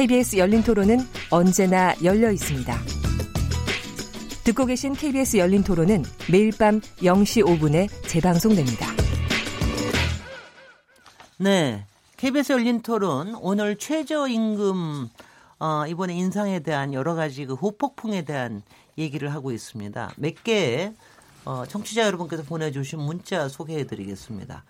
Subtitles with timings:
[0.00, 0.96] KBS 열린 토론은
[1.30, 2.74] 언제나 열려 있습니다.
[4.44, 8.86] 듣고 계신 KBS 열린 토론은 매일 밤 0시 5분에 재방송됩니다.
[11.36, 11.84] 네.
[12.16, 15.10] KBS 열린 토론 오늘 최저임금
[15.58, 18.62] 어, 이번에 인상에 대한 여러 가지 그 후폭풍에 대한
[18.96, 20.14] 얘기를 하고 있습니다.
[20.16, 20.94] 몇 개의
[21.44, 24.64] 어, 청취자 여러분께서 보내주신 문자 소개해드리겠습니다.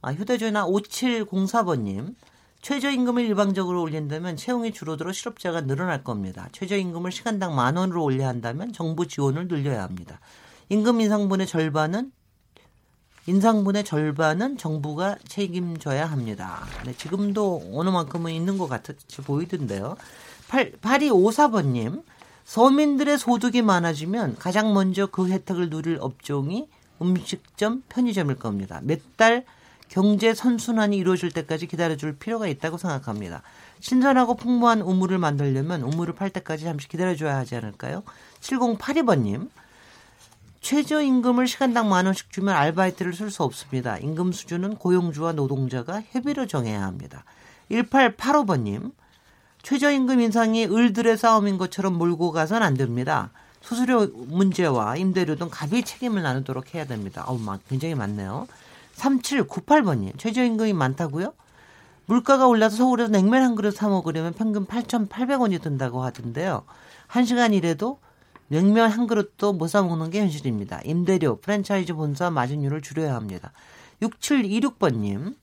[0.00, 2.16] 아, 휴대전화 5704번님.
[2.62, 6.48] 최저임금을 일방적으로 올린다면 채용이 줄어들어 실업자가 늘어날 겁니다.
[6.52, 10.20] 최저임금을 시간당 만 원으로 올려야 한다면 정부 지원을 늘려야 합니다.
[10.68, 12.12] 임금 인상분의 절반은
[13.26, 16.64] 인상분의 절반은 정부가 책임져야 합니다.
[16.84, 19.96] 네, 지금도 어느 만큼은 있는 것 같이 보이던데요.
[20.48, 22.02] 8, 8254번님,
[22.44, 26.68] 서민들의 소득이 많아지면 가장 먼저 그 혜택을 누릴 업종이
[27.00, 28.80] 음식점, 편의점일 겁니다.
[28.82, 29.44] 몇달
[29.92, 33.42] 경제 선순환이 이루어질 때까지 기다려줄 필요가 있다고 생각합니다.
[33.80, 38.02] 신선하고 풍부한 우물을 만들려면 우물을 팔 때까지 잠시 기다려줘야 하지 않을까요?
[38.40, 39.50] 7082번님,
[40.62, 43.98] 최저임금을 시간당 만 원씩 주면 아르바이트를 쓸 수 없습니다.
[43.98, 47.24] 임금 수준은 고용주와 노동자가 협의로 정해야 합니다.
[47.70, 48.92] 1885번님,
[49.60, 53.28] 최저임금 인상이 을들의 싸움인 것처럼 몰고 가선 안 됩니다.
[53.60, 57.26] 수수료 문제와 임대료 등 갑이 책임을 나누도록 해야 됩니다.
[57.26, 58.46] 어우, 굉장히 많네요.
[58.96, 61.32] 3798번님, 최저임금이 많다고요?
[62.06, 66.64] 물가가 올라서 서울에서 냉면 한 그릇 사 먹으려면 평균 8,800원이 든다고 하던데요.
[67.06, 67.98] 한 시간 일해도
[68.48, 70.80] 냉면 한 그릇도 못 사 먹는 게 현실입니다.
[70.84, 73.52] 임대료, 프랜차이즈 본사 마진율을 줄여야 합니다.
[74.02, 75.36] 6726번님,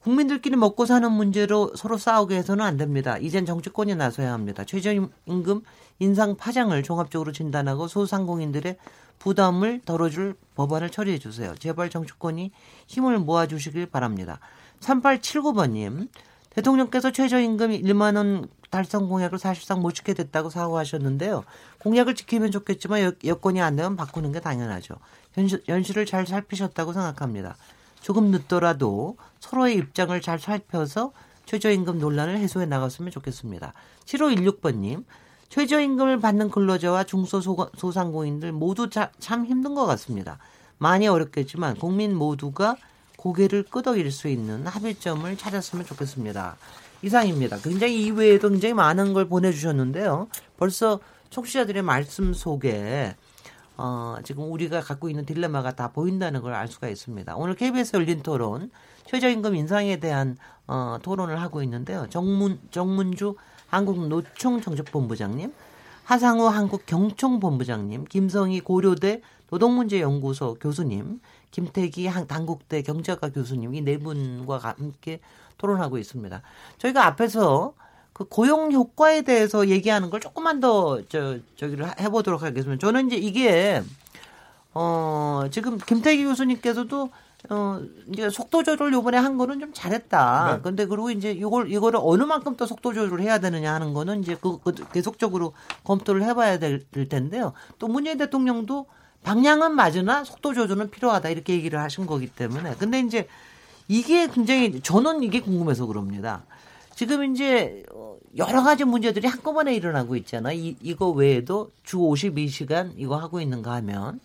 [0.00, 3.18] 국민들끼리 먹고 사는 문제로 서로 싸우게 해서는 안 됩니다.
[3.18, 4.64] 이젠 정치권이 나서야 합니다.
[4.64, 5.62] 최저임금
[6.00, 8.76] 인상 파장을 종합적으로 진단하고 소상공인들의
[9.20, 11.54] 부담을 덜어줄 법안을 처리해 주세요.
[11.58, 12.50] 제발 정치권이
[12.88, 14.40] 힘을 모아 주시길 바랍니다.
[14.80, 16.08] 3879번님,
[16.50, 21.44] 대통령께서 최저임금 1만 원 달성 공약을 사실상 못 지게 됐다고 사과하셨는데요.
[21.78, 24.96] 공약을 지키면 좋겠지만 여, 여건이 안 되면 바꾸는 게 당연하죠.
[25.34, 27.56] 현실, 현실을 잘 살피셨다고 생각합니다.
[28.00, 31.12] 조금 늦더라도 서로의 입장을 잘 살펴서
[31.44, 33.74] 최저임금 논란을 해소해 나갔으면 좋겠습니다.
[34.06, 35.04] 7516번님,
[35.50, 40.38] 최저임금을 받는 근로자와 중소소상공인들 모두 자, 참 힘든 것 같습니다.
[40.78, 42.76] 많이 어렵겠지만 국민 모두가
[43.16, 46.56] 고개를 끄덕일 수 있는 합의점을 찾았으면 좋겠습니다.
[47.02, 47.58] 이상입니다.
[47.58, 50.28] 굉장히 이외에도 굉장히 많은 걸 보내주셨는데요.
[50.56, 51.00] 벌써
[51.30, 53.16] 청취자들의 말씀 속에
[53.76, 57.34] 어, 지금 우리가 갖고 있는 딜레마가 다 보인다는 걸 알 수가 있습니다.
[57.36, 58.70] 오늘 KBS 열린 토론
[59.06, 62.06] 최저임금 인상에 대한 어, 토론을 하고 있는데요.
[62.10, 63.34] 정문 정문주
[63.70, 65.52] 한국노총 정책본부장님,
[66.04, 69.20] 하상우 한국경총본부장님, 김성희 고려대
[69.50, 71.20] 노동문제연구소 교수님,
[71.50, 75.20] 김태기 당국대 경제학과 교수님 이 네 분과 함께
[75.58, 76.42] 토론하고 있습니다.
[76.78, 77.74] 저희가 앞에서
[78.12, 82.78] 그 고용 효과에 대해서 얘기하는 걸 조금만 더 저 저기를 해보도록 하겠습니다.
[82.80, 83.82] 저는 이제 이게
[84.74, 87.10] 어 지금 김태기 교수님께서도
[87.48, 87.80] 어
[88.12, 90.56] 이제 속도 조절 요번에 한 거는 좀 잘했다.
[90.56, 90.62] 네.
[90.62, 94.36] 근데 그리고 이제 이걸 이거를 어느 만큼 또 속도 조절을 해야 되느냐 하는 거는 이제
[94.40, 97.54] 그, 그 계속적으로 검토를 해봐야 될, 될 텐데요.
[97.78, 98.86] 또 문재인 대통령도
[99.22, 103.26] 방향은 맞으나 속도 조절은 필요하다 이렇게 얘기를 하신 거기 때문에 근데 이제
[103.88, 106.44] 이게 굉장히 저는 이게 궁금해서 그럽니다.
[106.94, 107.82] 지금 이제
[108.36, 110.52] 여러 가지 문제들이 한꺼번에 일어나고 있잖아.
[110.52, 114.20] 이, 이거 외에도 주 52시간 이거 하고 있는가 하면.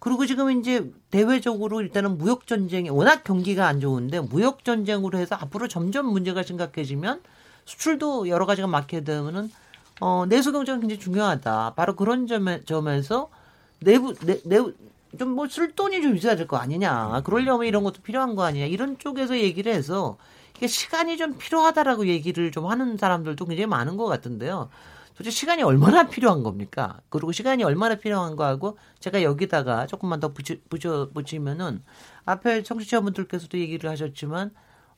[0.00, 5.68] 그리고 지금 이제 대외적으로 일단은 무역 전쟁이 워낙 경기가 안 좋은데 무역 전쟁으로 해서 앞으로
[5.68, 7.20] 점점 문제가 심각해지면
[7.66, 9.50] 수출도 여러 가지가 막히게 되면은
[10.00, 11.74] 어 내수 경제가 굉장히 중요하다.
[11.76, 13.28] 바로 그런 점에 점에서
[13.80, 14.72] 내부 내, 내부
[15.18, 17.20] 좀뭐 쓸 돈이 좀 있어야 될 거 아니냐.
[17.24, 18.66] 그러려면 이런 것도 필요한 거 아니냐.
[18.66, 20.16] 이런 쪽에서 얘기를 해서
[20.56, 24.70] 이게 시간이 좀 필요하다라고 얘기를 좀 하는 사람들도 굉장히 많은 것 같은데요.
[25.20, 26.98] 도대체 시간이 얼마나 필요한 겁니까?
[27.10, 30.56] 그리고 시간이 얼마나 필요한 거하고 제가 여기다가 조금만 더 붙여,
[31.12, 31.82] 붙이면은
[32.24, 34.50] 앞에 청취자분들께서도 얘기를 하셨지만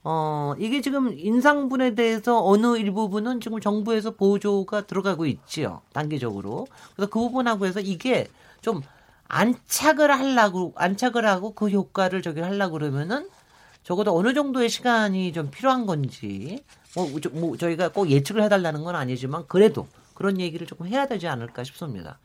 [0.05, 5.83] 어, 이게 지금 인상분에 대해서 어느 일부분은 지금 정부에서 보조가 들어가고 있지요.
[5.93, 6.69] 단기적으로.
[6.95, 8.29] 그래서 그 부분하고 해서 이게
[8.61, 8.81] 좀
[9.27, 13.29] 안착을 하려고, 안착을 하고 그 효과를 저기 하려고 그러면은
[13.83, 16.63] 적어도 어느 정도의 시간이 좀 필요한 건지
[16.95, 19.89] 뭐, 뭐 저희가 꼭 예측을 해달라는 건 아니지만 그래도
[20.23, 22.21] 그런 얘기를 조금 해야 되지 않을까 싶습니다.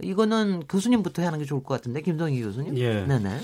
[0.00, 2.78] 이거는 교수님부터 하는 게 좋을 것 같은데 김동희 교수님.
[2.78, 3.04] 예.
[3.04, 3.40] 네네.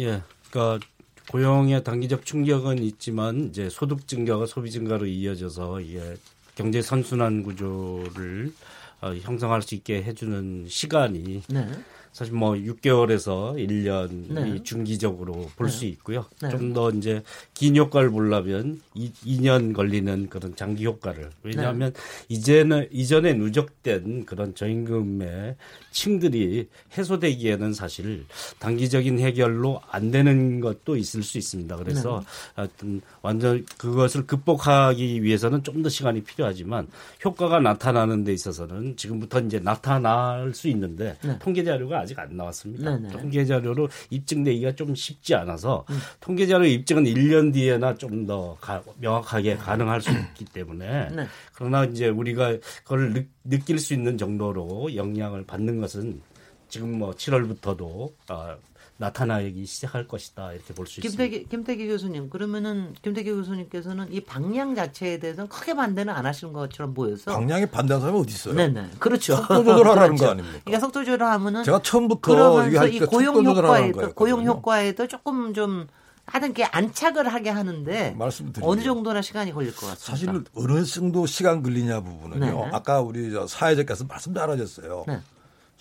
[0.00, 0.22] 예.
[0.50, 0.86] 그러니까
[1.30, 6.16] 고용의 단기적 충격은 있지만 이제 소득 증가가 소비 증가로 이어져서 이게
[6.54, 8.52] 경제 선순환 구조를
[9.00, 11.68] 어, 형성할 수 있게 해주는 시간이 네.
[12.14, 14.62] 사실 뭐 6개월에서 1년이 네.
[14.62, 16.24] 중기적으로 볼수 있고요.
[16.40, 16.48] 네.
[16.48, 17.22] 좀더 이제
[17.52, 21.28] 긴 효과를 보려면 2, 2년 걸리는 그런 장기 효과를.
[21.42, 22.00] 왜냐하면 네.
[22.28, 25.56] 이제는 이전에 누적된 그런 저임금의
[25.90, 28.24] 층들이 해소되기에는 사실
[28.58, 31.76] 단기적인 해결로 안 되는 것도 있을 수 있습니다.
[31.76, 32.26] 그래서 네.
[32.54, 36.88] 하여튼 완전 그것을 극복하기 위해서는 좀 더 시간이 필요하지만
[37.24, 41.38] 효과가 나타나는 데 있어서는 지금부터 이제 나타날 수 있는데 네.
[41.40, 42.96] 통계 자료가 아직 안 나왔습니다.
[42.96, 43.08] 네네.
[43.10, 45.84] 통계 자료로 입증 되기가 좀 쉽지 않아서
[46.20, 48.56] 통계 자료 입증은 1년 뒤에나 좀 더
[48.98, 51.26] 명확하게 가능할 수 있기 때문에 네.
[51.52, 56.20] 그러나 이제 우리가 그걸 느, 느낄 수 있는 정도로 영향을 받는 것은
[56.68, 58.56] 지금 뭐 7월부터도 아,
[58.96, 61.22] 나타나기 시작할 것이다 이렇게 볼 수 있습니다.
[61.24, 66.94] 김태기, 김태기 교수님 그러면은 김태기 교수님께서는 이 방향 자체에 대해서는 크게 반대는 안 하시는 것처럼
[66.94, 67.32] 보여서.
[67.32, 68.54] 방향에 반대하는 사람이 어디 있어요?
[68.54, 68.90] 네네.
[69.00, 69.36] 그렇죠.
[69.36, 70.30] 속도 조절하라는 거 그렇죠.
[70.30, 70.60] 아닙니까?
[70.64, 74.14] 그러니까 속도 조절하면은 제가 처음부터 그러면서 이때 고용 거였거든요.
[74.14, 75.88] 고용 효과에도 조금 좀
[76.26, 78.16] 하여튼 게 안착을 하게 하는데.
[78.62, 80.04] 어느 정도나 시간이 걸릴 것 같습니다.
[80.04, 82.46] 사실 어느 정도 시간 걸리냐 부분은요.
[82.64, 82.70] 네.
[82.72, 85.04] 아까 우리 저 사회자께서 말씀 잘하셨어요.
[85.08, 85.20] 네.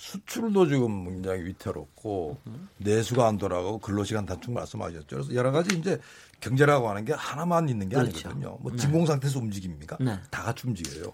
[0.03, 2.37] 수출도 지금 굉장히 위태롭고
[2.77, 5.05] 내수가 안 돌아가고 근로시간 단축 말씀하셨죠.
[5.07, 5.97] 그래서 여러 가지 이제
[6.41, 8.27] 경제라고 하는 게 하나만 있는 게 그렇죠.
[8.27, 8.57] 아니거든요.
[8.59, 9.97] 뭐 진공 상태에서 움직입니까?
[10.01, 10.19] 네.
[10.29, 11.13] 다 같이 움직여요.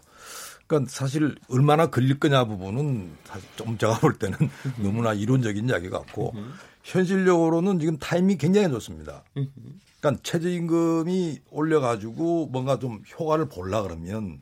[0.66, 4.36] 그러니까 사실 얼마나 걸릴 거냐 부분은 사실 좀 제가 볼 때는
[4.82, 6.34] 너무나 이론적인 이야기 같고
[6.82, 9.24] 현실적으로는 지금 타이밍이 굉장히 좋습니다.
[10.00, 14.40] 그러니까 최저임금이 올려가지고 뭔가 좀 효과를 볼라 그러면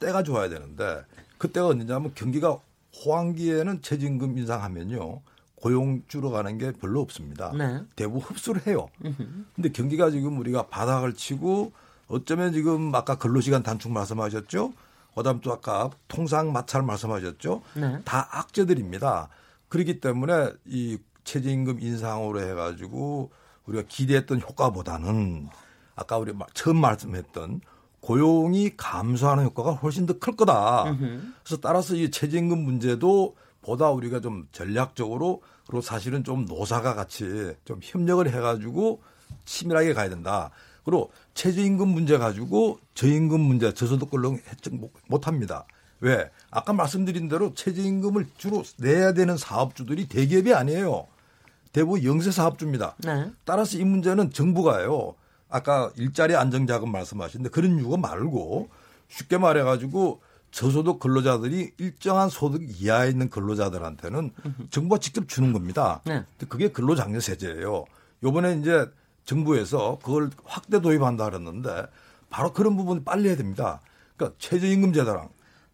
[0.00, 1.04] 때가 좋아야 되는데
[1.38, 2.58] 그때가 언제냐면 경기가
[2.96, 5.20] 호황기에는 최저임금 인상하면요
[5.56, 7.52] 고용 줄어가는 게 별로 없습니다.
[7.52, 7.82] 네.
[7.96, 8.88] 대부분 흡수를 해요.
[9.54, 11.72] 근데 경기가 지금 우리가 바닥을 치고
[12.06, 14.72] 어쩌면 지금 아까 근로시간 단축 말씀하셨죠.
[15.14, 17.62] 그다음 또 아까 통상 마찰 말씀하셨죠.
[17.74, 18.00] 네.
[18.04, 19.28] 다 악재들입니다.
[19.68, 23.30] 그렇기 때문에 이 최저임금 인상으로 해가지고
[23.66, 25.48] 우리가 기대했던 효과보다는
[25.96, 27.60] 아까 우리 마- 처음 말씀했던
[28.00, 30.84] 고용이 감소하는 효과가 훨씬 더 클 거다.
[31.44, 37.80] 그래서 따라서 이 최저임금 문제도 보다 우리가 좀 전략적으로 그리고 사실은 좀 노사가 같이 좀
[37.82, 39.02] 협력을 해가지고
[39.44, 40.50] 치밀하게 가야 된다.
[40.84, 45.66] 그리고 최저임금 문제 가지고 저임금 문제 저소득권로 혜택 못- 못합니다.
[46.00, 46.30] 왜?
[46.50, 51.06] 아까 말씀드린 대로 최저임금을 주로 내야 되는 사업주들이 대기업이 아니에요.
[51.72, 52.94] 대부분 영세 사업주입니다.
[53.04, 53.30] 네.
[53.44, 55.14] 따라서 이 문제는 정부가요.
[55.48, 58.68] 아까 일자리 안정자금 말씀하셨는데 그런 이유가 말고
[59.08, 64.32] 쉽게 말해가지고 저소득 근로자들이 일정한 소득 이하에 있는 근로자들한테는
[64.70, 66.00] 정부가 직접 주는 겁니다.
[66.06, 66.24] 네.
[66.48, 67.84] 그게 근로장려세제예요.
[68.22, 68.86] 요번에 이제
[69.24, 71.86] 정부에서 그걸 확대 도입한다 그랬는데
[72.30, 73.80] 바로 그런 부분 빨리 해야 됩니다.
[74.16, 75.28] 그러니까 최저임금제도랑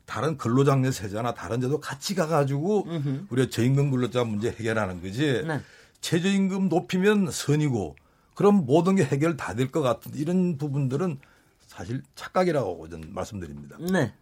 [0.06, 2.86] 다른 근로장려세제나 다른 제도 같이 가가지고
[3.30, 5.42] 우리가 저임금 근로자 문제 해결하는 거지.
[5.46, 5.60] 네.
[6.00, 7.96] 최저임금 높이면 선이고
[8.34, 11.18] 그럼 모든 게 해결 다 될 것 같은 이런 부분들은
[11.66, 13.76] 사실 착각이라고 저는 말씀드립니다.
[13.92, 14.12] 네.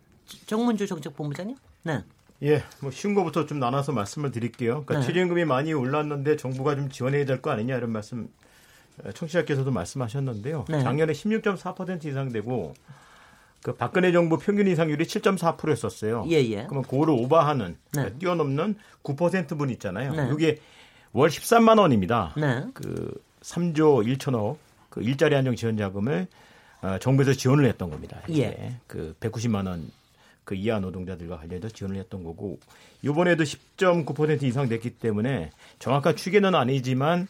[0.47, 1.57] 정문주 정책본부장님.
[1.85, 2.05] 네.
[2.43, 4.85] 예, 뭐 쉬운 거부터 좀 나눠서 말씀을 드릴게요.
[4.85, 5.07] 그러니까 네.
[5.07, 8.29] 최저임금이 많이 올랐는데 정부가 좀 지원해야 될 거 아니냐 이런 말씀
[9.05, 10.65] 어, 청취자께서도 말씀하셨는데요.
[10.69, 10.83] 네.
[10.83, 12.75] 작년에 16.4% 이상 되고
[13.63, 16.25] 그 박근혜 정부 평균 인상률이 7.4%였었어요.
[16.31, 16.65] 예, 예.
[16.65, 18.13] 그러면 그거를 오버하는 네.
[18.19, 20.13] 뛰어넘는 9%분 있잖아요.
[20.13, 20.31] 네.
[20.35, 20.59] 이게
[21.13, 22.35] 월 13만 원입니다.
[22.37, 22.65] 네.
[22.75, 24.57] 그 3조 1천억
[24.89, 26.27] 그 일자리 안정 지원 자금을
[26.83, 28.21] 어, 정부에서 지원을 했던 겁니다.
[28.31, 28.77] 예.
[28.87, 29.91] 그 190만 원
[30.45, 32.59] 그 이하 노동자들과 관련해서 지원을 했던 거고
[33.03, 37.29] 이번에도 10.9% 이상 됐기 때문에 정확한 추계는 아니지만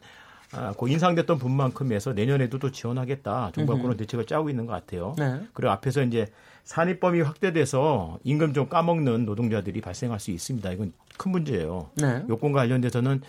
[0.54, 3.52] 아, 그 인상됐던 분만큼에서 내년에도 또 지원하겠다.
[3.54, 5.14] 정부가 그런 대책을 짜고 있는 것 같아요.
[5.18, 5.40] 네.
[5.54, 6.26] 그리고 앞에서 이제
[6.64, 10.70] 산입 범위 확대돼서 임금 좀 까먹는 노동자들이 발생할 수 있습니다.
[10.72, 11.90] 이건 큰 문제예요.
[11.94, 12.22] 네.
[12.28, 13.22] 요건과 관련돼서는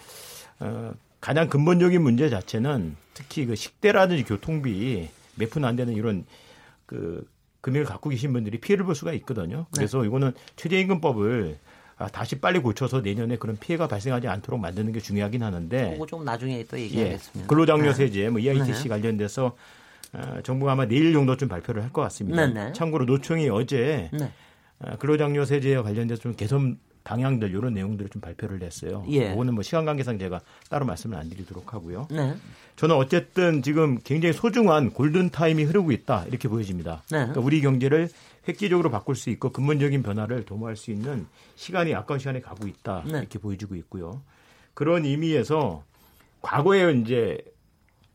[0.59, 0.91] 어,
[1.23, 6.25] 가장 근본적인 문제 자체는 특히 그 식대라든지 교통비 몇 푼 안 되는 이런
[6.85, 7.25] 그
[7.61, 9.65] 금액을 갖고 계신 분들이 피해를 볼 수가 있거든요.
[9.73, 11.57] 그래서 이거는 최저임금법을
[11.97, 16.25] 아, 다시 빨리 고쳐서 내년에 그런 피해가 발생하지 않도록 만드는 게 중요하긴 하는데 그거 좀
[16.25, 17.47] 나중에 또 예, 얘기하겠습니다.
[17.47, 18.89] 근로장려세제 뭐 EITC 네.
[18.89, 19.55] 관련돼서
[20.11, 22.45] 어, 정부가 아마 내일 정도쯤 발표를 할 것 같습니다.
[22.47, 22.73] 네, 네.
[22.73, 24.29] 참고로 노총이 어제 네.
[24.79, 29.05] 어, 근로장려세제와 관련돼서 좀 개선 방향들 이런 내용들을 좀 발표를 했어요.
[29.09, 29.29] 예.
[29.29, 32.07] 그거는 뭐 시간 관계상 제가 따로 말씀을 안 드리도록 하고요.
[32.09, 32.33] 네.
[32.75, 37.03] 저는 어쨌든 지금 굉장히 소중한 골든 타임이 흐르고 있다 이렇게 보여집니다.
[37.11, 37.17] 네.
[37.17, 38.09] 그러니까 우리 경제를
[38.47, 43.19] 획기적으로 바꿀 수 있고 근본적인 변화를 도모할 수 있는 시간이 아까운 시간에 가고 있다 네.
[43.19, 44.21] 이렇게 보여지고 있고요.
[44.73, 45.83] 그런 의미에서
[46.41, 47.37] 과거에 이제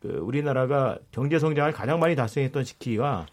[0.00, 3.26] 그 우리나라가 경제 성장을 가장 많이 달성했던 시기가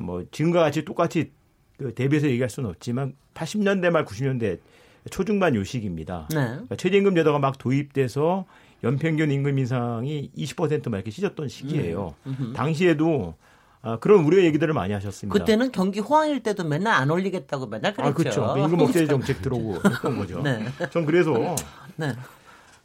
[0.00, 1.32] 뭐 지금과 같이 똑같이
[1.76, 4.58] 그 대비해서 얘기할 수는 없지만 80년대 말 90년대
[5.08, 6.26] 초중반 요 시기입니다.
[6.30, 6.36] 네.
[6.46, 8.44] 그러니까 최저임금 제도가 막 도입돼서
[8.84, 12.14] 연평균 임금 인상이 20%막 이렇게 찢었던 시기예요.
[12.54, 13.34] 당시에도
[13.82, 15.38] 아, 그런 우려 얘기들을 많이 하셨습니다.
[15.38, 18.08] 그때는 경기 호황일 때도 맨날 안 올리겠다고 맨날 그랬죠.
[18.08, 18.12] 아,
[18.52, 18.64] 그렇죠.
[18.64, 20.42] 임금 억제 정책 들어오고 했던 거죠.
[20.42, 20.64] 네.
[20.90, 21.32] 전 그래서
[21.96, 22.12] 네.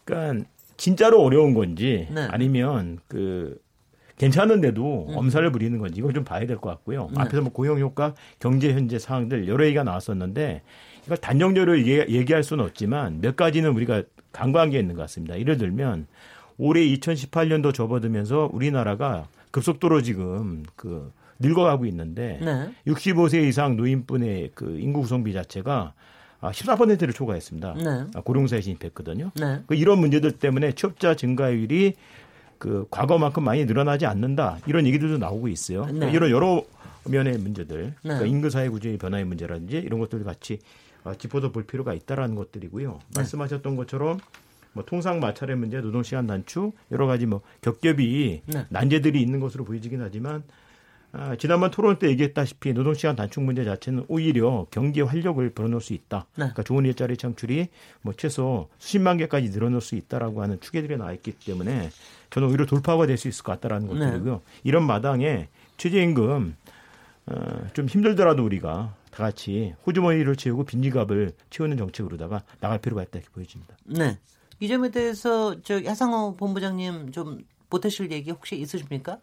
[0.05, 0.45] 그러니까
[0.77, 2.27] 진짜로 어려운 건지 네.
[2.29, 3.57] 아니면 그
[4.17, 7.09] 괜찮은데도 엄살을 부리는 건지 이걸 좀 봐야 될 것 같고요.
[7.13, 7.21] 네.
[7.21, 10.61] 앞에서 뭐 고용 효과, 경제 현재 상황들 여러 얘기가 나왔었는데
[11.05, 15.39] 이걸 단정적으로 얘기, 얘기 할 수는 없지만 몇 가지는 우리가 간과한 게 있는 것 같습니다.
[15.39, 16.07] 예를 들면
[16.57, 22.71] 올해 2018년도 접어들면서 우리나라가 급속도로 지금 그 늙어가고 있는데 네.
[22.87, 25.93] 65세 이상 노인분의 그 인구 구성비 자체가
[26.41, 27.73] 아, 14%를 초과했습니다.
[27.75, 28.05] 네.
[28.15, 29.31] 아, 고령사에 진입했거든요.
[29.35, 29.61] 네.
[29.65, 31.93] 그 이런 문제들 때문에 취업자 증가율이
[32.57, 35.85] 그 과거만큼 많이 늘어나지 않는다 이런 얘기들도 나오고 있어요.
[35.85, 35.93] 네.
[35.93, 36.63] 그러니까 이런 여러
[37.05, 37.93] 면의 문제들, 네.
[38.01, 40.82] 그러니까 인구 사회 구조의 변화의 문제라든지 이런 것들을 같이 아,
[41.17, 42.91] 짚어서 볼 필요가 있다라는 것들이고요.
[42.91, 42.99] 네.
[43.15, 44.19] 말씀하셨던 것처럼
[44.73, 48.65] 뭐 통상 마찰의 문제, 노동 시간 단축 여러 가지 뭐 겹겹이 네.
[48.69, 50.43] 난제들이 있는 것으로 보이지긴 하지만
[51.15, 55.93] 아, 지난번 토론 때 얘기했다시피 노동 시간 단축 문제 자체는 오히려 경기 활력을 불어넣을 수
[55.93, 56.25] 있다.
[56.31, 56.35] 네.
[56.45, 57.67] 그러니까 좋은 일자리 창출이
[58.01, 61.91] 뭐 최소 수십만 개까지 늘어날 수 있다라고 하는 추계들이 나와 있기 때문에
[62.31, 64.05] 저는 오히려 돌파가 될 수 있을 것 같다라는 네.
[64.05, 64.41] 것들이고요.
[64.63, 66.55] 이런 마당에 최저임금
[67.27, 73.31] 어, 좀 힘들더라도 우리가 다 같이 호주머니를 채우고 빈지갑을 채우는 정책으로다가 나갈 필요가 있다 이렇게
[73.31, 73.75] 보여집니다.
[73.85, 74.17] 네.
[74.59, 79.19] 이 점에 대해서 저 야상호 본부장님 좀 보태실 얘기 혹시 있으십니까?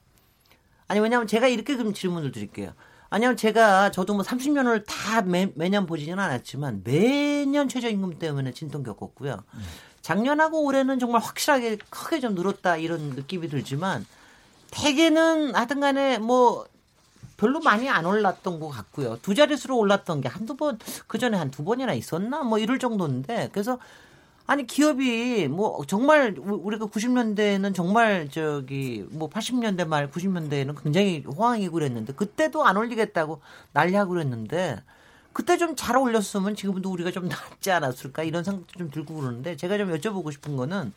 [0.86, 2.72] 아니 왜냐하면 제가 이렇게 그럼 질문을 드릴게요.
[3.08, 9.42] 아니면 제가 저도 뭐 30년을 다 매, 매년 보지는 않았지만 매년 최저임금 때문에 진통 겪었고요.
[10.02, 14.06] 작년하고 올해는 정말 확실하게 크게 좀 늘었다 이런 느낌이 들지만
[14.70, 16.66] 대개는 하여튼 간에 뭐
[17.40, 19.18] 별로 많이 안 올랐던 것 같고요.
[19.22, 22.42] 두 자릿수로 올랐던 게 한두 번, 그 전에 한 두 번이나 있었나?
[22.42, 23.48] 뭐 이럴 정도인데.
[23.52, 23.78] 그래서
[24.46, 31.72] 아니 기업이 뭐 정말 우- 우리가 90년대에는 정말 저기 뭐 80년대 말 90년대에는 굉장히 호황이고
[31.72, 33.40] 그랬는데 그때도 안 올리겠다고
[33.72, 34.82] 난리하고 그랬는데
[35.32, 39.78] 그때 좀 잘 올렸으면 지금도 우리가 좀 낫지 않았을까 이런 생각도 좀 들고 그러는데 제가
[39.78, 40.92] 좀 여쭤보고 싶은 거는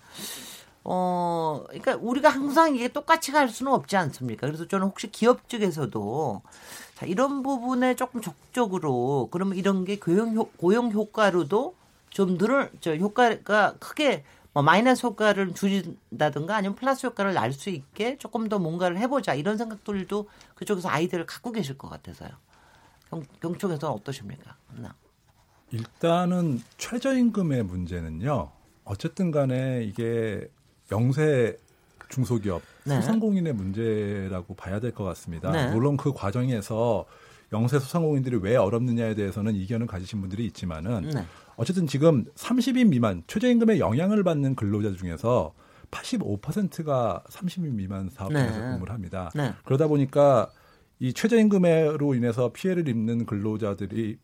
[0.85, 4.47] 어, 그러니까 우리가 항상 이게 똑같이 갈 수는 없지 않습니까?
[4.47, 6.41] 그래서 저는 혹시 기업 측에서도
[6.95, 11.75] 자, 이런 부분에 조금 적극적으로 그러면 이런 게 고용, 효, 고용 효과로도
[12.09, 14.23] 좀 늘을, 저 효과가 크게
[14.53, 19.57] 뭐 마이너스 효과를 줄인다든가 아니면 플러스 효과를 날 수 있게 조금 더 뭔가를 해보자 이런
[19.57, 22.29] 생각들도 그쪽에서 아이디어를 갖고 계실 것 같아서요.
[23.09, 24.55] 경, 경쪽에서는 어떠십니까?
[24.75, 24.93] 나.
[25.71, 28.51] 일단은 최저임금의 문제는요.
[28.85, 30.47] 어쨌든 간에 이게
[30.93, 31.57] 영세
[32.09, 32.95] 중소기업, 네.
[32.97, 35.51] 소상공인의 문제라고 봐야 될 것 같습니다.
[35.51, 35.71] 네.
[35.71, 37.05] 물론 그 과정에서
[37.51, 41.25] 영세 소상공인들이 왜 어렵느냐에 대해서는 이견을 가지신 분들이 있지만은 네.
[41.55, 45.53] 어쨌든 지금 30인 미만 최저임금의 영향을 받는 근로자 중에서
[45.89, 48.71] 85%가 30인 미만 사업장에서 네.
[48.73, 49.31] 근무를 합니다.
[49.35, 49.53] 네.
[49.65, 50.51] 그러다 보니까
[50.99, 54.17] 이 최저임금으로 인해서 피해를 입는 근로자들이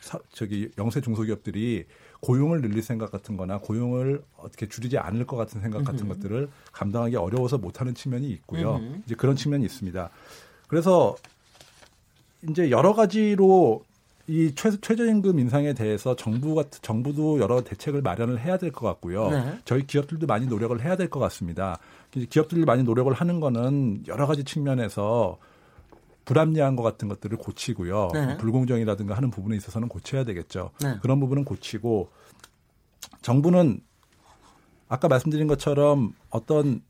[0.00, 1.84] 사- 저기 영세 중소기업들이
[2.20, 7.16] 고용을 늘릴 생각 같은 거나 고용을 어떻게 줄이지 않을 것 같은 생각 같은 것들을 감당하기
[7.16, 8.76] 어려워서 못하는 측면이 있고요.
[8.76, 9.02] 음흠.
[9.06, 10.10] 이제 그런 측면이 있습니다.
[10.68, 11.16] 그래서
[12.48, 13.84] 이제 여러 가지로
[14.28, 19.30] 이 최, 최저임금 인상에 대해서 정부가 정부도 여러 대책을 마련을 해야 될 것 같고요.
[19.30, 19.58] 네.
[19.64, 21.78] 저희 기업들도 많이 노력을 해야 될 것 같습니다.
[22.30, 25.38] 기업들이 많이 노력을 하는 거는 여러 가지 측면에서
[26.26, 28.10] 불합리한 것 같은 것들을 고치고요.
[28.12, 28.36] 네.
[28.36, 30.70] 불공정이라든가 하는 부분에 있어서는 고쳐야 되겠죠.
[30.82, 30.98] 네.
[31.00, 32.10] 그런 부분은 고치고
[33.22, 33.80] 정부는
[34.88, 36.82] 아까 말씀드린 것처럼 어떤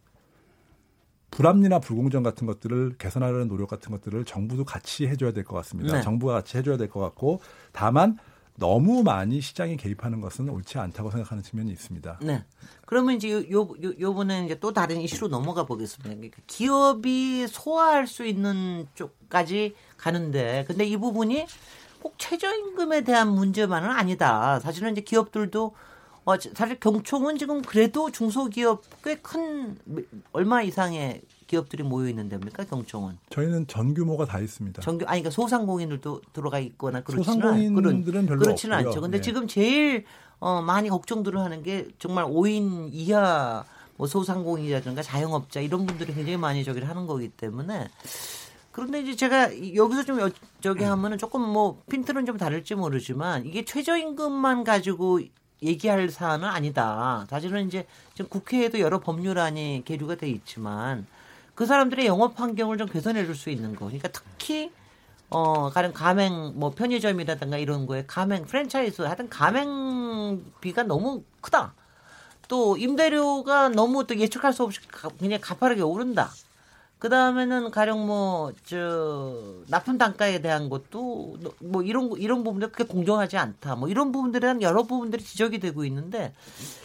[1.31, 5.97] 불합리나 불공정 같은 것들을 개선하려는 노력 같은 것들을 정부도 같이 해줘야 될 것 같습니다.
[5.97, 6.02] 네.
[6.02, 7.40] 정부가 같이 해줘야 될 것 같고
[7.73, 8.19] 다만
[8.59, 12.21] 너무 많이 시장에 개입하는 것은 옳지 않다고 생각하는 측면이 있습니다.
[12.23, 12.45] 네.
[12.87, 16.09] 그러면 이제 요, 요, 요- 요번에 이제 또 다른 이슈로 넘어가 보겠습니다.
[16.15, 21.47] 그러니까 기업이 소화할 수 있는 쪽까지 가는데, 근데 이 부분이
[22.01, 24.59] 꼭 최저임금에 대한 문제만은 아니다.
[24.61, 25.75] 사실은 이제 기업들도
[26.25, 29.77] 어, 사실 경총은 지금 그래도 중소기업 꽤 큰
[30.33, 33.19] 얼마 이상의 기업들이 모여 있는 데입니까 경총은?
[33.31, 34.83] 저희는 전 규모가 다 있습니다.
[34.83, 38.91] 정규 아니 그러니까 소상공인들도 들어가 있거나 그렇지는 않- 소상공인들은 별로 그렇지는 없고요.
[38.91, 39.00] 않죠.
[39.00, 39.23] 근데 네.
[39.23, 40.05] 지금 제일
[40.38, 43.65] 어, 많이 걱정들을 하는 게 정말 5인 이하
[43.97, 47.88] 뭐 소상공인이라든가 자영업자 이런 분들이 굉장히 많이 저기를 하는 거기 때문에
[48.73, 53.65] 그런데 이제 제가 여기서 좀 여, 저기 하면은 조금 뭐 핀트는 좀 다를지 모르지만 이게
[53.65, 55.21] 최저임금만 가지고
[55.62, 57.25] 얘기할 사안은 아니다.
[57.31, 61.07] 사실은 이제 지금 국회에도 여러 법률안이 계류가 돼 있지만
[61.57, 63.87] 그 사람들의 영업 환경을 좀 개선해 줄 수 있는 거.
[63.87, 64.73] 그러니까 특히
[65.31, 71.75] 어, 가령 가맹, 뭐 편의점이라든가 이런 거에 가맹, 프랜차이즈, 하여튼 가맹비가 너무 크다.
[72.49, 74.81] 또 임대료가 너무 또 예측할 수 없이
[75.19, 76.31] 그냥 가파르게 오른다.
[76.99, 83.37] 그 다음에는 가령 뭐, 저, 납품 단가에 대한 것도 뭐 이런, 이런 부분들 그렇게 공정하지
[83.37, 83.76] 않다.
[83.76, 86.33] 뭐 이런 부분들에 대한 여러 부분들이 지적이 되고 있는데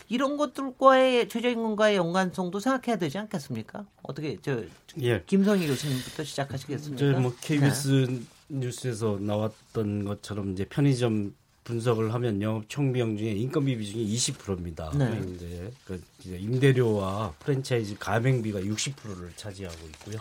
[0.09, 3.85] 이런 것들과의 최저임금과의 연관성도 생각해야 되지 않겠습니까?
[4.03, 4.61] 어떻게, 저,
[5.01, 5.23] 예.
[5.25, 7.19] 김성희 교수님부터 시작하시겠습니까?
[7.21, 8.19] 저뭐 KBS 네.
[8.49, 14.91] 뉴스에서 나왔던 것처럼 이제 편의점 분석을 하면 영업 총비용 중에 인건비 비중이 20%입니다.
[14.95, 15.21] 네.
[15.35, 20.17] 이제 그 이제 임대료와 프랜차이즈 가맹비가 60%를 차지하고 있고요.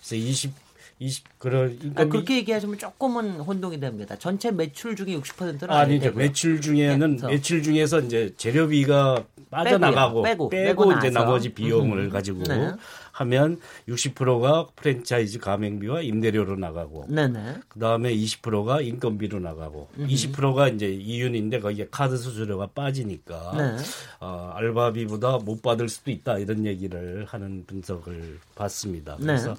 [0.00, 0.66] 그래서 20
[0.98, 4.16] 20 그런 인건비 아, 그렇게 얘기하시면 조금은 혼동이 됩니다.
[4.18, 6.12] 전체 매출 중에 60%는 아니죠.
[6.12, 12.10] 매출 중에는 네, 매출 중에서 이제 재료비가 빠져나가고 빼고, 빼고, 빼고 이제 나머지 비용을 음.
[12.10, 12.72] 가지고 네.
[13.16, 13.58] 하면
[13.88, 17.60] 60%가 프랜차이즈 가맹비와 임대료로 나가고 네네.
[17.68, 20.08] 그다음에 20%가 인건비로 나가고 음흠.
[20.08, 23.76] 20%가 이제 이윤인데 거기에 카드 수수료가 빠지니까 네.
[24.20, 29.16] 어, 알바비보다 못 받을 수도 있다 이런 얘기를 하는 분석을 봤습니다.
[29.18, 29.26] 네.
[29.26, 29.56] 그래서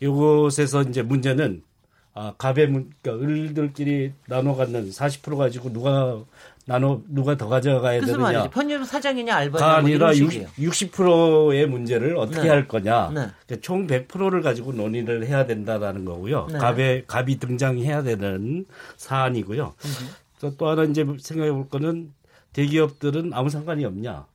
[0.00, 1.62] 이곳에서 이제 문제는
[2.12, 6.20] 아, 가배 그러니까 을들끼리 나눠 갖는 40% 가지고 누가
[6.70, 8.16] 나눠 누가 더 가져가야 되느냐.
[8.16, 8.50] 말이죠.
[8.50, 12.48] 편의점 사장이냐 알바냐 뭐 아니라 60, 60%의 문제를 어떻게 네.
[12.48, 13.08] 할 거냐.
[13.08, 13.26] 네.
[13.44, 16.46] 그러니까 총 100%를 가지고 논의를 해야 된다라는 거고요.
[16.52, 16.58] 네.
[16.58, 19.74] 갑에 갑이 등장해야 되는 사안이고요.
[20.40, 22.12] 또, 또 하나 이제 생각해 볼 거는
[22.52, 24.26] 대기업들은 아무 상관이 없냐.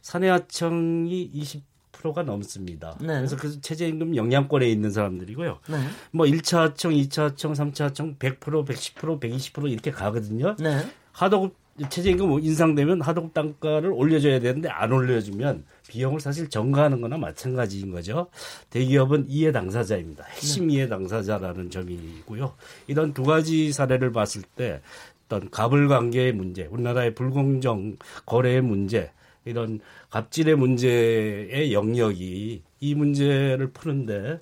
[0.00, 2.96] 사내하청이 20%가 넘습니다.
[2.98, 3.08] 네.
[3.08, 5.58] 그래서 그 최저임금 영향권에 있는 사람들이고요.
[5.68, 5.76] 네.
[6.12, 10.56] 뭐 1차 하청, 2차 하청, 3차 하청 100%, 110%, 120% 이렇게 가거든요.
[10.58, 10.78] 네.
[11.12, 17.90] 하도급 최저임금 뭐 인상되면 하도급 단가를 올려줘야 되는데 안 올려주면 비용을 사실 전가하는 거나 마찬가지인
[17.90, 18.28] 거죠.
[18.70, 20.24] 대기업은 이해 당사자입니다.
[20.24, 20.74] 핵심 네.
[20.74, 22.54] 이해 당사자라는 점이고요.
[22.86, 24.80] 이런 두 가지 사례를 봤을 때
[25.26, 29.10] 어떤 갑을 관계의 문제, 우리나라의 불공정 거래의 문제,
[29.44, 29.80] 이런
[30.10, 34.40] 갑질의 문제의 영역이 이 문제를 푸는데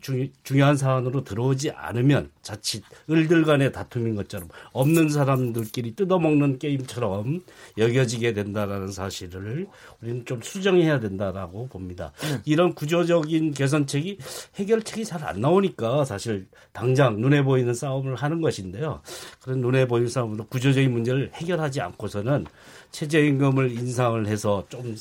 [0.00, 7.42] 중, 중요한 사안으로 들어오지 않으면 자칫 을들 간의 다툼인 것처럼 없는 사람들끼리 뜯어먹는 게임처럼
[7.78, 9.68] 여겨지게 된다라는 사실을
[10.02, 12.12] 우리는 좀 수정해야 된다라고 봅니다.
[12.22, 12.40] 네.
[12.44, 14.18] 이런 구조적인 개선책이
[14.56, 19.00] 해결책이 잘 안 나오니까 사실 당장 눈에 보이는 싸움을 하는 것인데요.
[19.40, 22.46] 그런 눈에 보이는 싸움으로 구조적인 문제를 해결하지 않고서는
[22.94, 24.94] 최저임금을 인상을 해서 좀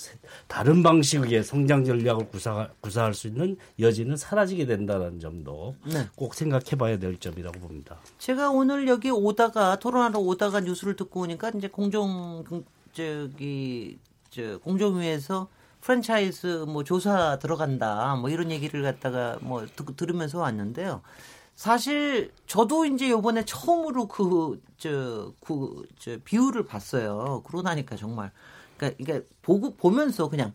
[0.48, 6.08] 다른 방식의 성장 전략을 구사, 구사할 수 있는 여지는 사라지게 된다는 점도 네.
[6.16, 8.00] 꼭 생각해 봐야 될 점이라고 봅니다.
[8.18, 12.44] 제가 오늘 여기 오다가 토론하러 오다가 뉴스를 듣고 오니까 이제 공정
[12.94, 14.00] 저기
[14.32, 15.48] 저 공정위에서
[15.82, 21.02] 프랜차이즈 뭐 조사 들어간다 뭐 이런 얘기를 갖다가 뭐 듣, 들으면서 왔는데요.
[21.56, 27.42] 사실 저도 이제 요번에 처음으로 그 저 그 저 비율을 봤어요.
[27.46, 28.32] 그러고 나니까 정말
[28.78, 30.52] 그러니까 이게 보고 보면서 그냥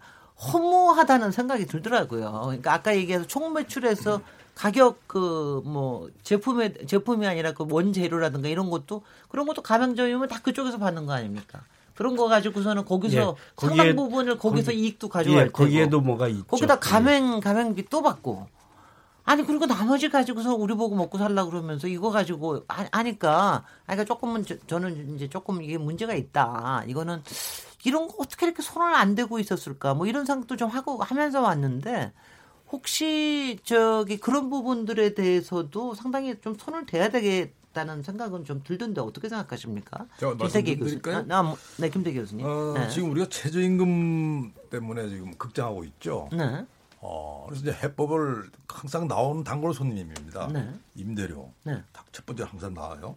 [0.52, 2.40] 허무하다는 생각이 들더라고요.
[2.44, 4.20] 그러니까 아까 얘기해서 총 매출에서
[4.54, 10.78] 가격 그 뭐 제품의 제품이 아니라 그 원재료라든가 이런 것도 그런 것도 가맹점이면 다 그쪽에서
[10.78, 11.61] 받는 거 아닙니까?
[11.94, 13.24] 그런 거 가지고서는 거기서 예,
[13.56, 16.44] 거기에, 상당 부분을 거기서 거기, 이익도 가져갈 예, 거기에도 뭐가 있죠.
[16.44, 18.46] 거기다 가맹 가맹비 또 받고
[19.29, 24.79] 아니 그리고 나머지 가지고서 우리 보고 먹고 살라 그러면서 이거 가지고 아니까 아니까 조금은 저,
[24.79, 26.85] 는 이제 조금 이게 문제가 있다.
[26.87, 27.23] 이거는
[27.85, 29.93] 이런 거 어떻게 이렇게 손을 안 대고 있었을까?
[29.93, 32.11] 뭐 이런 생각도 좀 하고 하면서 왔는데
[32.73, 40.07] 혹시 저기 그런 부분들에 대해서도 상당히 좀 손을 대야 되겠다는 생각은 좀 들던데 어떻게 생각하십니까?
[40.38, 41.33] 김태기 교수님.
[41.33, 42.47] 아, 뭐, 네, 김태기 교수님.
[42.47, 42.88] 어, 네.
[42.88, 46.31] 지금 우리가 최저임금 때문에 지금 극장하고 있죠.
[46.33, 46.64] 네.
[47.00, 50.48] 어, 그래서 이제 해법을 항상 나오는 단골 손님입니다.
[50.48, 50.72] 네.
[50.94, 51.52] 임대료.
[51.64, 51.82] 네.
[52.12, 53.16] 첫 번째 항상 나와요.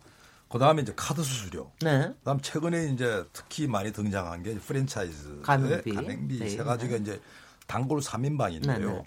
[0.49, 1.71] 그 다음에 이제 카드 수수료.
[1.81, 2.07] 네.
[2.09, 5.41] 그 다음 최근에 이제 특히 많이 등장한 게 프랜차이즈.
[5.43, 5.93] 가맹비.
[5.93, 6.49] 가맹비 네.
[6.49, 7.01] 세 가지가 네.
[7.01, 7.21] 이제
[7.67, 8.67] 단골 3인방인데요.
[8.67, 9.03] 네, 네.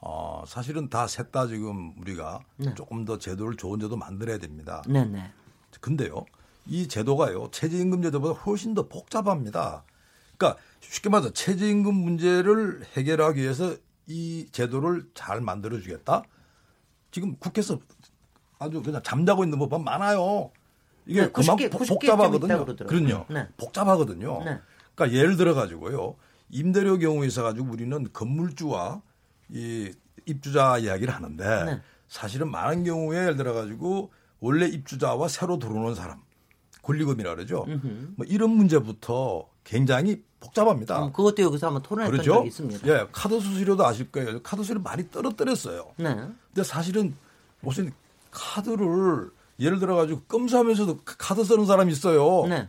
[0.00, 2.74] 어, 사실은 다 셋 다 지금 우리가 네.
[2.74, 4.82] 조금 더 제도를 좋은 제도 만들어야 됩니다.
[4.88, 5.30] 네, 네.
[5.80, 6.24] 근데요.
[6.66, 7.48] 이 제도가요.
[7.52, 9.84] 최저임금 제도보다 훨씬 더 복잡합니다.
[10.36, 13.76] 그러니까 쉽게 말해서 최저임금 문제를 해결하기 위해서
[14.06, 16.22] 이 제도를 잘 만들어 주겠다.
[17.10, 17.78] 지금 국회에서
[18.58, 20.50] 아주 그냥 잠자고 있는 법안 많아요.
[21.06, 22.64] 이게 네, 그만 복잡하거든요.
[22.86, 23.26] 그럼요.
[23.28, 23.48] 네.
[23.56, 24.44] 복잡하거든요.
[24.44, 24.60] 네.
[24.94, 26.16] 그러니까 예를 들어 가지고요.
[26.50, 29.02] 임대료 경우에 있어 가지고 우리는 건물주와
[29.50, 29.92] 이
[30.24, 31.80] 입주자 이야기를 하는데 네.
[32.08, 36.20] 사실은 많은 경우에 예를 들어 가지고 원래 입주자와 새로 들어오는 사람
[36.82, 37.66] 권리금이라 그러죠.
[38.16, 41.04] 뭐 이런 문제부터 굉장히 복잡합니다.
[41.06, 42.34] 음, 그것도 여기서 한번 토론했던 그렇죠?
[42.38, 42.88] 적이 있습니다.
[42.88, 44.40] 예, 카드 수수료도 아실 거예요.
[44.42, 45.92] 카드 수수료 많이 떨어뜨렸어요.
[45.96, 46.14] 네.
[46.14, 47.16] 근데 사실은
[47.60, 47.92] 무슨
[48.30, 52.46] 카드를 예를 들어 가지고 껌사면서도 카드 쓰는 사람이 있어요.
[52.46, 52.68] 네.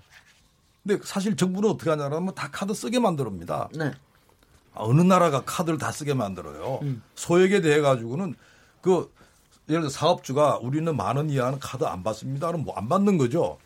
[0.84, 3.70] 근데 사실 정부는 어떻게 하냐면 다 카드 쓰게 만듭니다.
[3.78, 3.92] 네.
[4.74, 6.80] 어느 나라가 카드를 다 쓰게 만들어요.
[6.82, 7.04] 음.
[7.16, 8.36] 소액에 대해 가지고는
[8.82, 9.12] 그
[9.70, 13.58] 예를 들어 사업주가 우리는 만 원 이하는 카드 안 받습니다는 뭐 안 받는 거죠.